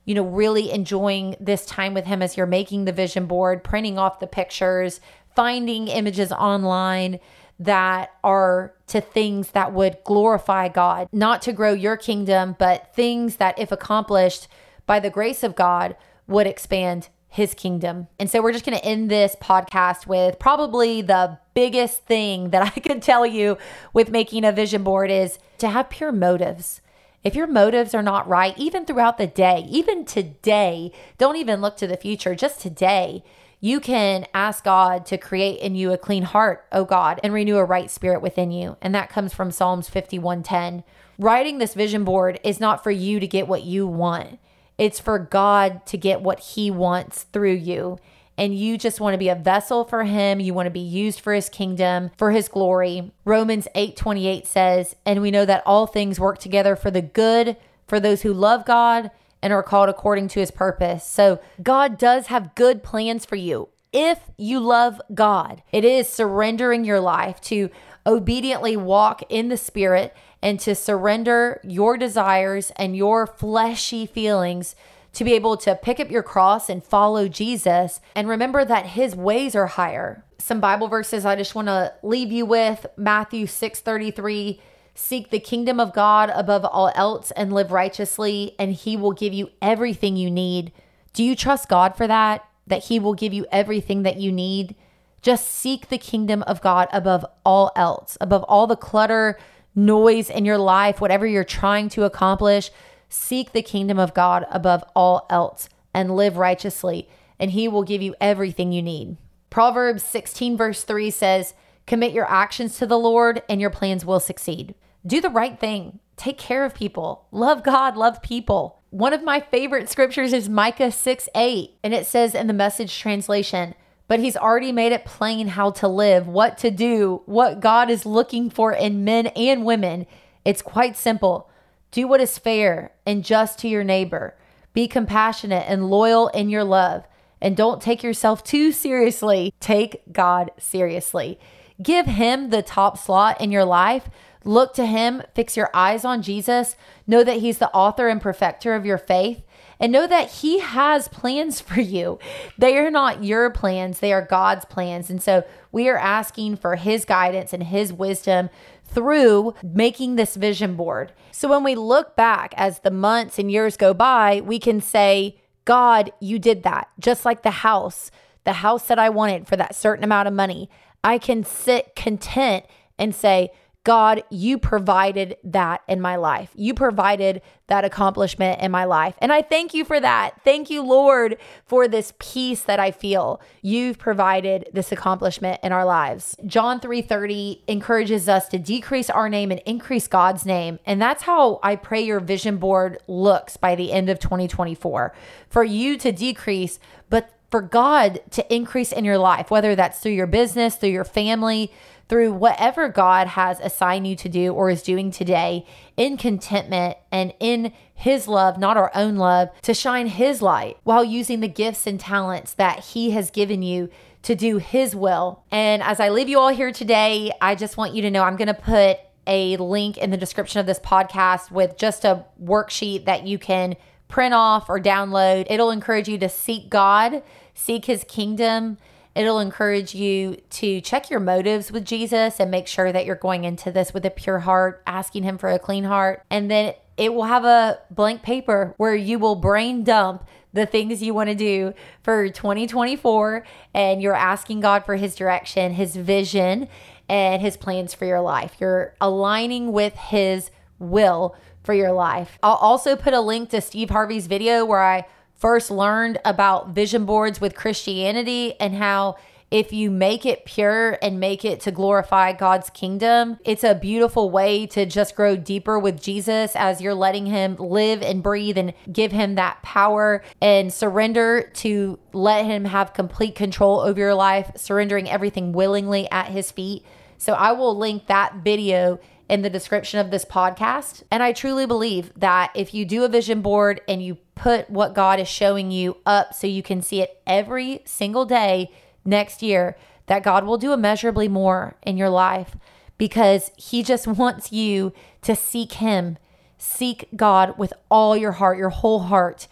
you 0.05 0.15
know, 0.15 0.25
really 0.25 0.71
enjoying 0.71 1.35
this 1.39 1.67
time 1.67 1.93
with 1.93 2.05
him 2.05 2.23
as 2.23 2.35
you're 2.35 2.47
making 2.47 2.85
the 2.85 2.91
vision 2.91 3.27
board, 3.27 3.63
printing 3.63 3.99
off 3.99 4.19
the 4.19 4.25
pictures, 4.25 4.99
finding 5.35 5.87
images 5.87 6.31
online 6.31 7.19
that 7.59 8.11
are 8.23 8.73
to 8.87 9.01
things 9.01 9.51
that 9.51 9.71
would 9.71 9.97
glorify 10.03 10.67
God, 10.67 11.07
not 11.11 11.43
to 11.43 11.53
grow 11.53 11.73
your 11.73 11.95
kingdom, 11.95 12.55
but 12.57 12.91
things 12.95 13.35
that, 13.35 13.59
if 13.59 13.71
accomplished 13.71 14.47
by 14.87 14.99
the 14.99 15.11
grace 15.11 15.43
of 15.43 15.55
God, 15.55 15.95
would 16.25 16.47
expand 16.47 17.09
his 17.29 17.53
kingdom. 17.53 18.07
And 18.19 18.29
so 18.29 18.41
we're 18.41 18.51
just 18.51 18.65
going 18.65 18.77
to 18.77 18.83
end 18.83 19.09
this 19.09 19.35
podcast 19.39 20.07
with 20.07 20.39
probably 20.39 21.01
the 21.01 21.37
biggest 21.53 22.05
thing 22.05 22.49
that 22.49 22.61
I 22.75 22.79
could 22.79 23.01
tell 23.01 23.25
you 23.25 23.57
with 23.93 24.09
making 24.09 24.43
a 24.43 24.51
vision 24.51 24.83
board 24.83 25.11
is 25.11 25.37
to 25.59 25.69
have 25.69 25.89
pure 25.89 26.11
motives. 26.11 26.81
If 27.23 27.35
your 27.35 27.47
motives 27.47 27.93
are 27.93 28.01
not 28.01 28.27
right, 28.27 28.57
even 28.57 28.85
throughout 28.85 29.17
the 29.17 29.27
day, 29.27 29.65
even 29.69 30.05
today, 30.05 30.91
don't 31.17 31.35
even 31.35 31.61
look 31.61 31.77
to 31.77 31.87
the 31.87 31.97
future, 31.97 32.33
just 32.33 32.61
today, 32.61 33.23
you 33.61 33.81
can 33.81 34.25
ask 34.33 34.63
God 34.63 35.05
to 35.07 35.17
create 35.17 35.59
in 35.59 35.75
you 35.75 35.91
a 35.91 35.97
clean 35.97 36.23
heart, 36.23 36.65
oh 36.71 36.85
God, 36.85 37.19
and 37.23 37.33
renew 37.33 37.57
a 37.57 37.65
right 37.65 37.91
spirit 37.91 38.21
within 38.21 38.51
you. 38.51 38.77
And 38.81 38.95
that 38.95 39.09
comes 39.09 39.33
from 39.33 39.51
Psalms 39.51 39.89
51:10. 39.89 40.83
Writing 41.17 41.57
this 41.57 41.73
vision 41.73 42.05
board 42.05 42.39
is 42.41 42.61
not 42.61 42.81
for 42.81 42.91
you 42.91 43.19
to 43.19 43.27
get 43.27 43.49
what 43.49 43.63
you 43.63 43.85
want. 43.85 44.39
It's 44.79 44.99
for 44.99 45.19
God 45.19 45.85
to 45.87 45.97
get 45.97 46.21
what 46.21 46.39
he 46.39 46.71
wants 46.71 47.23
through 47.31 47.53
you 47.53 47.99
and 48.39 48.57
you 48.57 48.77
just 48.77 49.01
want 49.01 49.13
to 49.13 49.17
be 49.17 49.27
a 49.27 49.35
vessel 49.35 49.83
for 49.83 50.05
him, 50.05 50.39
you 50.39 50.53
want 50.53 50.65
to 50.65 50.71
be 50.71 50.79
used 50.79 51.19
for 51.19 51.33
his 51.33 51.49
kingdom, 51.49 52.09
for 52.17 52.31
his 52.31 52.47
glory. 52.47 53.11
Romans 53.25 53.67
8:28 53.75 54.47
says, 54.47 54.95
"And 55.05 55.21
we 55.21 55.29
know 55.29 55.43
that 55.43 55.61
all 55.65 55.85
things 55.85 56.21
work 56.21 56.39
together 56.39 56.77
for 56.77 56.89
the 56.89 57.01
good 57.01 57.57
for 57.85 57.99
those 57.99 58.21
who 58.21 58.33
love 58.33 58.63
God 58.63 59.11
and 59.43 59.51
are 59.51 59.61
called 59.61 59.89
according 59.89 60.29
to 60.29 60.39
his 60.39 60.51
purpose." 60.51 61.03
So, 61.03 61.39
God 61.61 61.97
does 61.97 62.27
have 62.27 62.55
good 62.55 62.81
plans 62.81 63.25
for 63.25 63.35
you. 63.35 63.67
If 63.91 64.19
you 64.37 64.61
love 64.61 65.01
God, 65.13 65.61
it 65.73 65.83
is 65.83 66.07
surrendering 66.07 66.85
your 66.85 67.01
life 67.01 67.41
to 67.41 67.69
obediently 68.05 68.75
walk 68.77 69.23
in 69.29 69.49
the 69.49 69.57
spirit 69.57 70.15
and 70.41 70.59
to 70.61 70.75
surrender 70.75 71.59
your 71.63 71.97
desires 71.97 72.71
and 72.75 72.95
your 72.95 73.27
fleshy 73.27 74.05
feelings 74.05 74.75
to 75.13 75.23
be 75.23 75.33
able 75.33 75.57
to 75.57 75.75
pick 75.75 75.99
up 75.99 76.11
your 76.11 76.23
cross 76.23 76.69
and 76.69 76.83
follow 76.83 77.27
Jesus 77.27 77.99
and 78.15 78.27
remember 78.27 78.63
that 78.63 78.87
his 78.87 79.15
ways 79.15 79.55
are 79.55 79.67
higher. 79.67 80.23
Some 80.37 80.59
Bible 80.59 80.87
verses 80.87 81.25
I 81.25 81.35
just 81.35 81.55
want 81.55 81.67
to 81.67 81.93
leave 82.03 82.31
you 82.31 82.45
with 82.45 82.85
Matthew 82.95 83.45
6:33 83.45 84.61
Seek 84.95 85.29
the 85.29 85.39
kingdom 85.39 85.79
of 85.79 85.93
God 85.93 86.29
above 86.35 86.65
all 86.65 86.91
else 86.93 87.31
and 87.31 87.53
live 87.53 87.71
righteously 87.71 88.53
and 88.59 88.73
he 88.73 88.97
will 88.97 89.13
give 89.13 89.33
you 89.33 89.49
everything 89.61 90.17
you 90.17 90.29
need. 90.29 90.73
Do 91.13 91.23
you 91.23 91.37
trust 91.37 91.69
God 91.69 91.95
for 91.95 92.05
that? 92.05 92.45
That 92.67 92.85
he 92.85 92.99
will 92.99 93.13
give 93.13 93.33
you 93.33 93.45
everything 93.51 94.03
that 94.03 94.17
you 94.17 94.31
need? 94.31 94.75
Just 95.21 95.47
seek 95.47 95.89
the 95.89 95.97
kingdom 95.97 96.43
of 96.43 96.61
God 96.61 96.87
above 96.91 97.25
all 97.45 97.71
else, 97.75 98.17
above 98.21 98.43
all 98.43 98.67
the 98.67 98.75
clutter, 98.75 99.37
noise 99.75 100.29
in 100.29 100.45
your 100.45 100.57
life, 100.57 101.01
whatever 101.01 101.25
you're 101.25 101.43
trying 101.43 101.89
to 101.89 102.03
accomplish. 102.03 102.71
Seek 103.09 103.51
the 103.51 103.61
kingdom 103.61 103.99
of 103.99 104.13
God 104.13 104.45
above 104.49 104.83
all 104.95 105.25
else 105.29 105.67
and 105.93 106.15
live 106.15 106.37
righteously, 106.37 107.09
and 107.39 107.51
He 107.51 107.67
will 107.67 107.83
give 107.83 108.01
you 108.01 108.15
everything 108.21 108.71
you 108.71 108.81
need. 108.81 109.17
Proverbs 109.49 110.03
16, 110.03 110.55
verse 110.55 110.83
3 110.83 111.09
says, 111.09 111.53
Commit 111.87 112.13
your 112.13 112.29
actions 112.29 112.77
to 112.77 112.85
the 112.85 112.99
Lord, 112.99 113.41
and 113.49 113.59
your 113.59 113.71
plans 113.71 114.05
will 114.05 114.19
succeed. 114.19 114.75
Do 115.05 115.19
the 115.19 115.29
right 115.29 115.59
thing. 115.59 115.99
Take 116.17 116.37
care 116.37 116.63
of 116.63 116.75
people. 116.75 117.25
Love 117.31 117.63
God, 117.63 117.97
love 117.97 118.21
people. 118.21 118.83
One 118.91 119.13
of 119.13 119.23
my 119.23 119.39
favorite 119.39 119.89
scriptures 119.89 120.33
is 120.33 120.49
Micah 120.49 120.91
6 120.91 121.29
8, 121.33 121.71
and 121.83 121.93
it 121.93 122.05
says 122.05 122.35
in 122.35 122.47
the 122.47 122.53
message 122.53 122.97
translation, 122.97 123.73
but 124.09 124.19
he's 124.19 124.35
already 124.35 124.71
made 124.71 124.91
it 124.91 125.05
plain 125.05 125.49
how 125.49 125.69
to 125.69 125.87
live, 125.87 126.27
what 126.27 126.57
to 126.57 126.71
do, 126.71 127.21
what 127.27 127.59
God 127.59 127.91
is 127.91 128.07
looking 128.07 128.49
for 128.49 128.73
in 128.73 129.05
men 129.05 129.27
and 129.27 129.63
women. 129.63 130.07
It's 130.43 130.63
quite 130.63 130.97
simple. 130.97 131.47
Do 131.91 132.07
what 132.07 132.19
is 132.19 132.39
fair 132.39 132.91
and 133.05 133.23
just 133.23 133.59
to 133.59 133.67
your 133.67 133.83
neighbor. 133.83 134.35
Be 134.73 134.87
compassionate 134.87 135.65
and 135.67 135.91
loyal 135.91 136.27
in 136.29 136.49
your 136.49 136.63
love. 136.63 137.05
And 137.39 137.55
don't 137.55 137.83
take 137.83 138.01
yourself 138.01 138.43
too 138.43 138.71
seriously. 138.71 139.53
Take 139.59 140.01
God 140.11 140.49
seriously. 140.57 141.39
Give 141.81 142.07
Him 142.07 142.49
the 142.49 142.63
top 142.63 142.97
slot 142.97 143.39
in 143.39 143.51
your 143.51 143.63
life. 143.63 144.09
Look 144.43 144.73
to 144.73 144.87
Him. 144.87 145.21
Fix 145.35 145.55
your 145.55 145.69
eyes 145.71 146.03
on 146.03 146.23
Jesus. 146.23 146.75
Know 147.05 147.23
that 147.23 147.41
He's 147.41 147.59
the 147.59 147.71
author 147.73 148.07
and 148.07 148.19
perfecter 148.19 148.73
of 148.73 148.87
your 148.87 148.97
faith. 148.97 149.43
And 149.79 149.91
know 149.91 150.07
that 150.07 150.29
He 150.29 150.59
has 150.59 151.07
plans 151.07 151.61
for 151.61 151.79
you. 151.79 152.19
They 152.57 152.77
are 152.77 152.91
not 152.91 153.23
your 153.23 153.49
plans, 153.49 153.99
they 153.99 154.13
are 154.13 154.21
God's 154.21 154.65
plans. 154.65 155.09
And 155.09 155.21
so 155.21 155.43
we 155.71 155.87
are 155.89 155.97
asking 155.97 156.57
for 156.57 156.75
His 156.75 157.05
guidance 157.05 157.53
and 157.53 157.63
His 157.63 157.93
wisdom 157.93 158.49
through 158.83 159.53
making 159.63 160.15
this 160.15 160.35
vision 160.35 160.75
board. 160.75 161.13
So 161.31 161.47
when 161.47 161.63
we 161.63 161.75
look 161.75 162.15
back 162.15 162.53
as 162.57 162.79
the 162.79 162.91
months 162.91 163.37
and 163.37 163.51
years 163.51 163.77
go 163.77 163.93
by, 163.93 164.41
we 164.41 164.59
can 164.59 164.81
say, 164.81 165.39
God, 165.65 166.11
you 166.19 166.39
did 166.39 166.63
that. 166.63 166.89
Just 166.99 167.25
like 167.25 167.43
the 167.43 167.51
house, 167.51 168.09
the 168.43 168.53
house 168.53 168.87
that 168.87 168.97
I 168.97 169.09
wanted 169.09 169.47
for 169.47 169.55
that 169.55 169.75
certain 169.75 170.03
amount 170.03 170.27
of 170.27 170.33
money. 170.33 170.69
I 171.03 171.17
can 171.17 171.43
sit 171.43 171.95
content 171.95 172.65
and 172.97 173.13
say, 173.13 173.51
God, 173.89 174.23
you 174.29 174.59
provided 174.59 175.37
that 175.43 175.81
in 175.87 175.99
my 175.99 176.15
life. 176.15 176.51
You 176.53 176.75
provided 176.75 177.41
that 177.65 177.83
accomplishment 177.83 178.61
in 178.61 178.69
my 178.69 178.83
life. 178.83 179.15
And 179.17 179.33
I 179.33 179.41
thank 179.41 179.73
you 179.73 179.83
for 179.83 179.99
that. 179.99 180.35
Thank 180.43 180.69
you, 180.69 180.83
Lord, 180.83 181.39
for 181.65 181.87
this 181.87 182.13
peace 182.19 182.61
that 182.61 182.79
I 182.79 182.91
feel. 182.91 183.41
You've 183.63 183.97
provided 183.97 184.69
this 184.73 184.91
accomplishment 184.91 185.59
in 185.63 185.71
our 185.71 185.85
lives. 185.85 186.35
John 186.45 186.79
3:30 186.79 187.63
encourages 187.67 188.29
us 188.29 188.47
to 188.49 188.59
decrease 188.59 189.09
our 189.09 189.27
name 189.27 189.49
and 189.49 189.59
increase 189.65 190.07
God's 190.07 190.45
name. 190.45 190.77
And 190.85 191.01
that's 191.01 191.23
how 191.23 191.59
I 191.63 191.75
pray 191.75 192.01
your 192.01 192.19
vision 192.19 192.57
board 192.57 192.99
looks 193.07 193.57
by 193.57 193.73
the 193.73 193.91
end 193.91 194.07
of 194.07 194.19
2024. 194.19 195.15
For 195.49 195.63
you 195.63 195.97
to 195.97 196.11
decrease, 196.11 196.79
but 197.09 197.31
for 197.49 197.63
God 197.63 198.21
to 198.29 198.53
increase 198.53 198.91
in 198.91 199.03
your 199.03 199.17
life, 199.17 199.49
whether 199.49 199.75
that's 199.75 199.97
through 199.99 200.11
your 200.11 200.27
business, 200.27 200.75
through 200.75 200.89
your 200.89 201.03
family, 201.03 201.71
through 202.09 202.33
whatever 202.33 202.89
God 202.89 203.27
has 203.27 203.59
assigned 203.59 204.07
you 204.07 204.15
to 204.17 204.27
do 204.27 204.51
or 204.51 204.69
is 204.69 204.81
doing 204.81 205.11
today 205.11 205.65
in 205.95 206.17
contentment 206.17 206.97
and 207.11 207.33
in 207.39 207.71
His 207.93 208.27
love, 208.27 208.57
not 208.57 208.75
our 208.75 208.91
own 208.95 209.15
love, 209.15 209.49
to 209.61 209.73
shine 209.73 210.07
His 210.07 210.41
light 210.41 210.77
while 210.83 211.03
using 211.03 211.39
the 211.39 211.47
gifts 211.47 211.85
and 211.87 211.99
talents 211.99 212.53
that 212.53 212.79
He 212.79 213.11
has 213.11 213.29
given 213.29 213.61
you 213.61 213.89
to 214.23 214.35
do 214.35 214.57
His 214.57 214.95
will. 214.95 215.43
And 215.51 215.83
as 215.83 215.99
I 215.99 216.09
leave 216.09 216.27
you 216.27 216.39
all 216.39 216.49
here 216.49 216.71
today, 216.71 217.31
I 217.39 217.55
just 217.55 217.77
want 217.77 217.93
you 217.93 218.01
to 218.01 218.11
know 218.11 218.23
I'm 218.23 218.35
going 218.35 218.47
to 218.47 218.53
put 218.53 218.97
a 219.27 219.55
link 219.57 219.97
in 219.97 220.09
the 220.09 220.17
description 220.17 220.59
of 220.59 220.65
this 220.65 220.79
podcast 220.79 221.51
with 221.51 221.77
just 221.77 222.03
a 222.03 222.25
worksheet 222.43 223.05
that 223.05 223.27
you 223.27 223.37
can 223.37 223.75
print 224.07 224.33
off 224.33 224.67
or 224.67 224.79
download. 224.79 225.45
It'll 225.47 225.69
encourage 225.69 226.09
you 226.09 226.17
to 226.17 226.29
seek 226.29 226.71
God, 226.71 227.21
seek 227.53 227.85
His 227.85 228.03
kingdom 228.03 228.79
It'll 229.19 229.39
encourage 229.39 229.93
you 229.93 230.37
to 230.51 230.79
check 230.79 231.09
your 231.09 231.19
motives 231.19 231.73
with 231.73 231.83
Jesus 231.83 232.39
and 232.39 232.49
make 232.49 232.67
sure 232.67 232.89
that 232.89 233.05
you're 233.05 233.15
going 233.15 233.43
into 233.43 233.69
this 233.69 233.93
with 233.93 234.05
a 234.05 234.09
pure 234.09 234.39
heart, 234.39 234.81
asking 234.87 235.23
Him 235.23 235.37
for 235.37 235.49
a 235.49 235.59
clean 235.59 235.83
heart. 235.83 236.23
And 236.29 236.49
then 236.49 236.73
it 236.95 237.13
will 237.13 237.25
have 237.25 237.43
a 237.43 237.79
blank 237.91 238.23
paper 238.23 238.73
where 238.77 238.95
you 238.95 239.19
will 239.19 239.35
brain 239.35 239.83
dump 239.83 240.25
the 240.53 240.65
things 240.65 241.03
you 241.03 241.13
want 241.13 241.29
to 241.29 241.35
do 241.35 241.73
for 242.01 242.29
2024 242.29 243.45
and 243.73 244.01
you're 244.01 244.15
asking 244.15 244.61
God 244.61 244.85
for 244.85 244.95
his 244.95 245.15
direction, 245.15 245.73
his 245.73 245.95
vision, 245.95 246.67
and 247.07 247.41
his 247.41 247.57
plans 247.57 247.93
for 247.93 248.05
your 248.05 248.21
life. 248.21 248.55
You're 248.59 248.95
aligning 249.01 249.71
with 249.71 249.95
his 249.95 250.49
will 250.79 251.35
for 251.63 251.73
your 251.73 251.91
life. 251.91 252.39
I'll 252.41 252.55
also 252.55 252.95
put 252.95 253.13
a 253.13 253.21
link 253.21 253.49
to 253.49 253.61
Steve 253.61 253.89
Harvey's 253.89 254.27
video 254.27 254.65
where 254.65 254.81
I 254.81 255.05
first 255.39 255.71
learned 255.71 256.19
about 256.25 256.69
vision 256.69 257.05
boards 257.05 257.41
with 257.41 257.55
Christianity 257.55 258.53
and 258.59 258.75
how 258.75 259.15
if 259.51 259.73
you 259.73 259.89
make 259.89 260.27
it 260.27 260.45
pure 260.45 260.99
and 261.01 261.19
make 261.19 261.43
it 261.43 261.61
to 261.61 261.71
glorify 261.71 262.33
God's 262.33 262.69
kingdom, 262.69 263.39
it's 263.43 263.63
a 263.63 263.73
beautiful 263.73 264.29
way 264.29 264.67
to 264.67 264.85
just 264.85 265.15
grow 265.15 265.35
deeper 265.35 265.79
with 265.79 265.99
Jesus 265.99 266.55
as 266.55 266.81
you're 266.81 266.93
letting 266.93 267.25
Him 267.25 267.55
live 267.55 268.03
and 268.03 268.21
breathe 268.21 268.59
and 268.59 268.73
give 268.91 269.11
Him 269.11 269.35
that 269.35 269.61
power 269.63 270.23
and 270.39 270.71
surrender 270.71 271.49
to 271.55 271.97
let 272.13 272.45
Him 272.45 272.65
have 272.65 272.93
complete 272.93 273.33
control 273.33 273.79
over 273.79 273.99
your 273.99 274.13
life, 274.13 274.51
surrendering 274.55 275.09
everything 275.09 275.51
willingly 275.51 276.09
at 276.11 276.27
His 276.27 276.51
feet. 276.51 276.85
So 277.17 277.33
I 277.33 277.53
will 277.53 277.75
link 277.75 278.05
that 278.05 278.35
video 278.43 278.99
in 279.29 279.43
the 279.43 279.49
description 279.49 279.99
of 279.99 280.09
this 280.09 280.25
podcast. 280.25 281.03
And 281.11 281.21
I 281.21 281.31
truly 281.31 281.65
believe 281.65 282.11
that 282.17 282.51
if 282.55 282.73
you 282.73 282.83
do 282.83 283.03
a 283.03 283.09
vision 283.09 283.41
board 283.41 283.79
and 283.87 284.03
you 284.03 284.15
put 284.35 284.69
what 284.69 284.95
God 284.95 285.19
is 285.19 285.27
showing 285.27 285.71
you 285.71 285.97
up 286.05 286.33
so 286.33 286.47
you 286.47 286.63
can 286.63 286.81
see 286.81 287.01
it 287.01 287.21
every 287.27 287.81
single 287.85 288.25
day 288.25 288.71
next 289.05 289.43
year, 289.43 289.77
that 290.07 290.23
God 290.23 290.43
will 290.43 290.57
do 290.57 290.73
immeasurably 290.73 291.27
more 291.27 291.75
in 291.83 291.95
your 291.95 292.09
life 292.09 292.55
because 292.97 293.51
He 293.55 293.83
just 293.83 294.07
wants 294.07 294.51
you 294.51 294.91
to 295.21 295.35
seek 295.35 295.73
Him. 295.73 296.17
Seek 296.57 297.07
God 297.15 297.57
with 297.57 297.71
all 297.89 298.17
your 298.17 298.33
heart, 298.33 298.57
your 298.57 298.69
whole 298.69 298.99
heart 298.99 299.47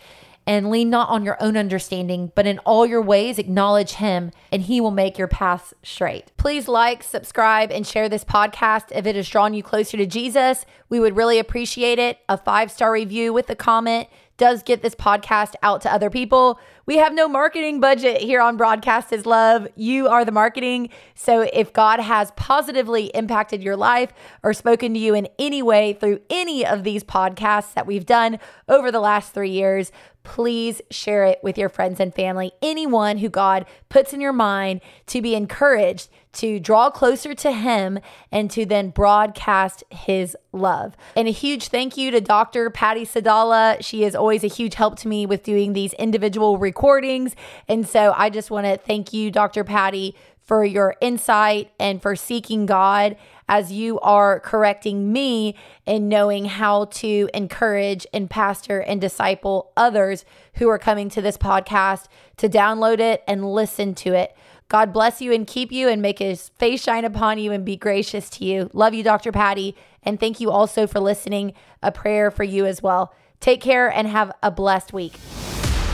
and 0.47 0.71
lean 0.71 0.89
not 0.89 1.09
on 1.09 1.25
your 1.25 1.37
own 1.43 1.57
understanding, 1.57 2.31
but 2.33 2.47
in 2.47 2.57
all 2.59 2.85
your 2.85 3.01
ways 3.01 3.37
acknowledge 3.37 3.91
Him, 3.91 4.31
and 4.51 4.63
He 4.63 4.79
will 4.79 4.91
make 4.91 5.17
your 5.17 5.27
paths 5.27 5.73
straight. 5.83 6.31
Please 6.37 6.69
like, 6.69 7.03
subscribe, 7.03 7.69
and 7.69 7.85
share 7.85 8.07
this 8.07 8.23
podcast 8.23 8.85
if 8.95 9.05
it 9.05 9.17
has 9.17 9.27
drawn 9.27 9.53
you 9.53 9.61
closer 9.61 9.97
to 9.97 10.05
Jesus. 10.05 10.65
We 10.89 11.01
would 11.01 11.17
really 11.17 11.37
appreciate 11.37 11.99
it. 11.99 12.19
A 12.29 12.37
five 12.37 12.71
star 12.71 12.93
review 12.93 13.33
with 13.33 13.49
a 13.49 13.55
comment 13.55 14.07
does 14.37 14.63
get 14.63 14.81
this 14.81 14.95
podcast 14.95 15.55
out 15.63 15.81
to 15.81 15.91
other 15.91 16.09
people. 16.09 16.59
We 16.85 16.97
have 16.97 17.13
no 17.13 17.27
marketing 17.27 17.79
budget 17.79 18.21
here 18.21 18.39
on 18.39 18.55
Broadcast 18.55 19.11
is 19.11 19.25
Love. 19.25 19.67
You 19.75 20.07
are 20.07 20.23
the 20.23 20.31
marketing. 20.31 20.89
So 21.15 21.41
if 21.41 21.73
God 21.73 21.99
has 21.99 22.31
positively 22.31 23.05
impacted 23.07 23.61
your 23.63 23.75
life 23.75 24.13
or 24.43 24.53
spoken 24.53 24.93
to 24.93 24.99
you 24.99 25.15
in 25.15 25.27
any 25.37 25.61
way 25.61 25.93
through 25.93 26.21
any 26.29 26.65
of 26.65 26.83
these 26.83 27.03
podcasts 27.03 27.73
that 27.73 27.87
we've 27.87 28.05
done 28.05 28.39
over 28.69 28.91
the 28.91 28.99
last 28.99 29.33
three 29.33 29.49
years, 29.49 29.91
please 30.27 30.81
share 30.91 31.23
it 31.23 31.39
with 31.41 31.57
your 31.57 31.69
friends 31.69 32.01
and 32.01 32.13
family. 32.13 32.51
Anyone 32.61 33.19
who 33.19 33.29
God 33.29 33.65
puts 33.87 34.11
in 34.11 34.19
your 34.19 34.33
mind 34.33 34.81
to 35.05 35.21
be 35.21 35.35
encouraged 35.35 36.09
to 36.33 36.59
draw 36.59 36.89
closer 36.91 37.33
to 37.33 37.51
Him 37.53 37.99
and 38.29 38.51
to 38.51 38.65
then 38.65 38.89
broadcast 38.89 39.85
His 39.89 40.35
love. 40.51 40.97
And 41.15 41.29
a 41.29 41.31
huge 41.31 41.69
thank 41.69 41.95
you 41.95 42.11
to 42.11 42.19
Dr. 42.19 42.69
Patty 42.69 43.05
Sadallah. 43.05 43.77
She 43.79 44.03
is 44.03 44.15
always 44.15 44.43
a 44.43 44.47
huge 44.47 44.75
help 44.75 44.99
to 44.99 45.07
me 45.07 45.25
with 45.25 45.43
doing 45.43 45.71
these 45.71 45.93
individual 45.93 46.57
recordings. 46.57 47.33
And 47.69 47.87
so 47.87 48.13
I 48.17 48.29
just 48.29 48.51
want 48.51 48.65
to 48.65 48.75
thank 48.77 49.13
you, 49.13 49.31
Dr. 49.31 49.63
Patty, 49.63 50.13
for 50.41 50.65
your 50.65 50.95
insight 50.99 51.71
and 51.79 52.01
for 52.01 52.17
seeking 52.17 52.65
God 52.65 53.15
as 53.47 53.71
you 53.71 53.99
are 53.99 54.39
correcting 54.39 55.11
me 55.11 55.55
in 55.85 56.09
knowing 56.09 56.45
how 56.45 56.85
to 56.85 57.29
encourage 57.33 58.05
and 58.13 58.29
pastor 58.29 58.79
and 58.79 58.99
disciple 58.99 59.71
others 59.77 60.25
who 60.55 60.69
are 60.69 60.79
coming 60.79 61.09
to 61.09 61.21
this 61.21 61.37
podcast 61.37 62.05
to 62.37 62.49
download 62.49 62.99
it 62.99 63.23
and 63.27 63.53
listen 63.53 63.95
to 63.95 64.13
it. 64.13 64.35
God 64.69 64.91
bless 64.91 65.21
you 65.21 65.31
and 65.31 65.47
keep 65.47 65.71
you 65.71 65.87
and 65.87 66.01
make 66.01 66.19
his 66.19 66.49
face 66.49 66.83
shine 66.83 67.05
upon 67.05 67.37
you 67.39 67.53
and 67.53 67.63
be 67.63 67.77
gracious 67.77 68.29
to 68.31 68.45
you. 68.45 68.69
Love 68.73 68.93
you, 68.93 69.03
Dr. 69.03 69.31
Patty. 69.31 69.77
And 70.03 70.19
thank 70.19 70.41
you 70.41 70.51
also 70.51 70.87
for 70.87 70.99
listening. 70.99 71.53
A 71.81 71.91
prayer 71.91 72.31
for 72.31 72.43
you 72.43 72.65
as 72.65 72.81
well. 72.81 73.13
Take 73.39 73.61
care 73.61 73.87
and 73.87 74.07
have 74.07 74.31
a 74.43 74.51
blessed 74.51 74.91
week. 74.91 75.13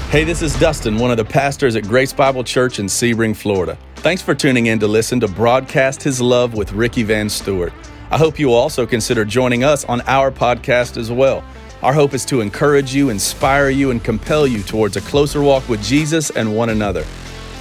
Hey, 0.10 0.24
this 0.24 0.42
is 0.42 0.58
Dustin, 0.60 0.98
one 0.98 1.12
of 1.12 1.18
the 1.18 1.26
pastors 1.26 1.76
at 1.76 1.84
Grace 1.84 2.14
Bible 2.14 2.44
Church 2.44 2.80
in 2.80 2.86
Sebring, 2.88 3.36
Florida. 3.36 3.78
Thanks 4.04 4.22
for 4.22 4.36
tuning 4.36 4.66
in 4.66 4.80
to 4.80 4.88
listen 4.88 5.22
to 5.22 5.30
Broadcast 5.30 6.04
His 6.04 6.20
Love 6.20 6.56
with 6.56 6.74
Ricky 6.74 7.04
Van 7.04 7.30
Stewart. 7.30 7.72
I 8.12 8.18
hope 8.18 8.38
you 8.38 8.48
will 8.48 8.56
also 8.56 8.86
consider 8.86 9.24
joining 9.24 9.64
us 9.64 9.86
on 9.86 10.02
our 10.02 10.30
podcast 10.30 10.98
as 10.98 11.10
well. 11.10 11.42
Our 11.82 11.94
hope 11.94 12.14
is 12.14 12.26
to 12.26 12.42
encourage 12.42 12.94
you, 12.94 13.12
inspire 13.12 13.70
you, 13.70 13.92
and 13.92 14.04
compel 14.04 14.46
you 14.46 14.62
towards 14.62 14.98
a 14.98 15.02
closer 15.02 15.42
walk 15.42 15.70
with 15.70 15.82
Jesus 15.82 16.32
and 16.32 16.54
one 16.54 16.68
another. 16.68 17.06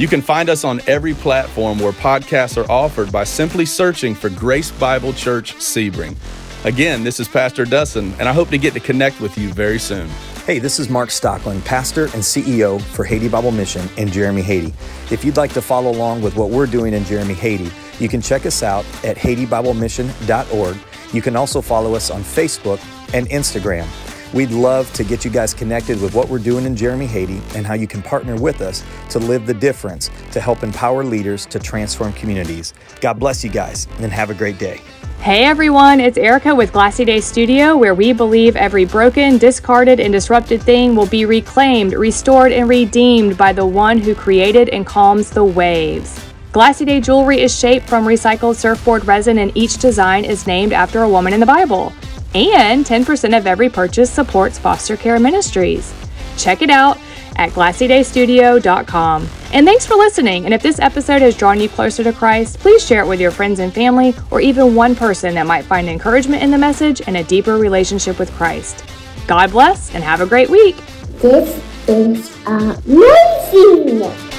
You 0.00 0.08
can 0.08 0.20
find 0.20 0.50
us 0.50 0.64
on 0.64 0.80
every 0.88 1.14
platform 1.14 1.78
where 1.78 1.92
podcasts 1.92 2.60
are 2.60 2.68
offered 2.68 3.12
by 3.12 3.22
simply 3.22 3.64
searching 3.64 4.12
for 4.12 4.28
Grace 4.28 4.72
Bible 4.72 5.12
Church 5.12 5.54
Sebring. 5.54 6.16
Again, 6.64 7.04
this 7.04 7.20
is 7.20 7.28
Pastor 7.28 7.64
Dustin, 7.64 8.14
and 8.18 8.28
I 8.28 8.32
hope 8.32 8.48
to 8.48 8.58
get 8.58 8.74
to 8.74 8.80
connect 8.80 9.20
with 9.20 9.38
you 9.38 9.52
very 9.52 9.78
soon. 9.78 10.10
Hey, 10.44 10.58
this 10.58 10.80
is 10.80 10.88
Mark 10.88 11.10
Stockland, 11.10 11.64
pastor 11.64 12.06
and 12.06 12.14
CEO 12.14 12.82
for 12.82 13.04
Haiti 13.04 13.28
Bible 13.28 13.52
Mission 13.52 13.88
in 13.96 14.08
Jérémie, 14.08 14.42
Haiti. 14.42 14.74
If 15.08 15.24
you'd 15.24 15.36
like 15.36 15.52
to 15.52 15.62
follow 15.62 15.92
along 15.92 16.20
with 16.20 16.34
what 16.34 16.50
we're 16.50 16.66
doing 16.66 16.94
in 16.94 17.04
Jérémie, 17.04 17.36
Haiti, 17.36 17.70
you 18.00 18.08
can 18.08 18.20
check 18.20 18.44
us 18.44 18.60
out 18.60 18.84
at 19.04 19.16
HaitiBibleMission.org. 19.16 20.76
You 21.12 21.22
can 21.22 21.36
also 21.36 21.60
follow 21.60 21.94
us 21.94 22.10
on 22.10 22.22
Facebook 22.22 22.80
and 23.14 23.28
Instagram. 23.28 23.86
We'd 24.34 24.50
love 24.50 24.92
to 24.94 25.04
get 25.04 25.24
you 25.24 25.30
guys 25.30 25.54
connected 25.54 26.02
with 26.02 26.12
what 26.12 26.28
we're 26.28 26.40
doing 26.40 26.64
in 26.64 26.74
Jérémie, 26.74 27.06
Haiti, 27.06 27.40
and 27.54 27.64
how 27.64 27.74
you 27.74 27.86
can 27.86 28.02
partner 28.02 28.34
with 28.34 28.62
us 28.62 28.82
to 29.10 29.20
live 29.20 29.46
the 29.46 29.54
difference 29.54 30.10
to 30.32 30.40
help 30.40 30.64
empower 30.64 31.04
leaders 31.04 31.46
to 31.46 31.60
transform 31.60 32.14
communities. 32.14 32.74
God 33.00 33.20
bless 33.20 33.44
you 33.44 33.50
guys 33.50 33.86
and 34.00 34.10
have 34.10 34.30
a 34.30 34.34
great 34.34 34.58
day. 34.58 34.80
Hey 35.22 35.44
everyone, 35.44 36.00
it's 36.00 36.18
Erica 36.18 36.52
with 36.52 36.72
Glassy 36.72 37.04
Day 37.04 37.20
Studio, 37.20 37.76
where 37.76 37.94
we 37.94 38.12
believe 38.12 38.56
every 38.56 38.84
broken, 38.84 39.38
discarded, 39.38 40.00
and 40.00 40.12
disrupted 40.12 40.60
thing 40.60 40.96
will 40.96 41.06
be 41.06 41.26
reclaimed, 41.26 41.92
restored, 41.92 42.50
and 42.50 42.68
redeemed 42.68 43.38
by 43.38 43.52
the 43.52 43.64
one 43.64 43.98
who 43.98 44.16
created 44.16 44.68
and 44.70 44.84
calms 44.84 45.30
the 45.30 45.44
waves. 45.44 46.20
Glassy 46.50 46.84
Day 46.84 47.00
jewelry 47.00 47.40
is 47.40 47.56
shaped 47.56 47.88
from 47.88 48.04
recycled 48.04 48.56
surfboard 48.56 49.06
resin, 49.06 49.38
and 49.38 49.56
each 49.56 49.78
design 49.78 50.24
is 50.24 50.48
named 50.48 50.72
after 50.72 51.04
a 51.04 51.08
woman 51.08 51.32
in 51.32 51.38
the 51.38 51.46
Bible. 51.46 51.92
And 52.34 52.84
10% 52.84 53.38
of 53.38 53.46
every 53.46 53.70
purchase 53.70 54.10
supports 54.10 54.58
foster 54.58 54.96
care 54.96 55.20
ministries. 55.20 55.94
Check 56.36 56.62
it 56.62 56.70
out 56.70 56.98
at 57.36 57.50
glassydaystudio.com. 57.50 59.28
And 59.52 59.66
thanks 59.66 59.86
for 59.86 59.94
listening. 59.94 60.44
And 60.44 60.54
if 60.54 60.62
this 60.62 60.78
episode 60.78 61.22
has 61.22 61.36
drawn 61.36 61.60
you 61.60 61.68
closer 61.68 62.02
to 62.04 62.12
Christ, 62.12 62.58
please 62.58 62.84
share 62.84 63.02
it 63.02 63.08
with 63.08 63.20
your 63.20 63.30
friends 63.30 63.58
and 63.60 63.72
family 63.72 64.14
or 64.30 64.40
even 64.40 64.74
one 64.74 64.94
person 64.94 65.34
that 65.34 65.46
might 65.46 65.64
find 65.64 65.88
encouragement 65.88 66.42
in 66.42 66.50
the 66.50 66.58
message 66.58 67.02
and 67.06 67.16
a 67.16 67.24
deeper 67.24 67.58
relationship 67.58 68.18
with 68.18 68.30
Christ. 68.32 68.84
God 69.26 69.50
bless 69.50 69.94
and 69.94 70.02
have 70.02 70.20
a 70.20 70.26
great 70.26 70.48
week. 70.48 70.76
This 71.20 71.62
is 71.88 72.30
amazing! 72.46 74.31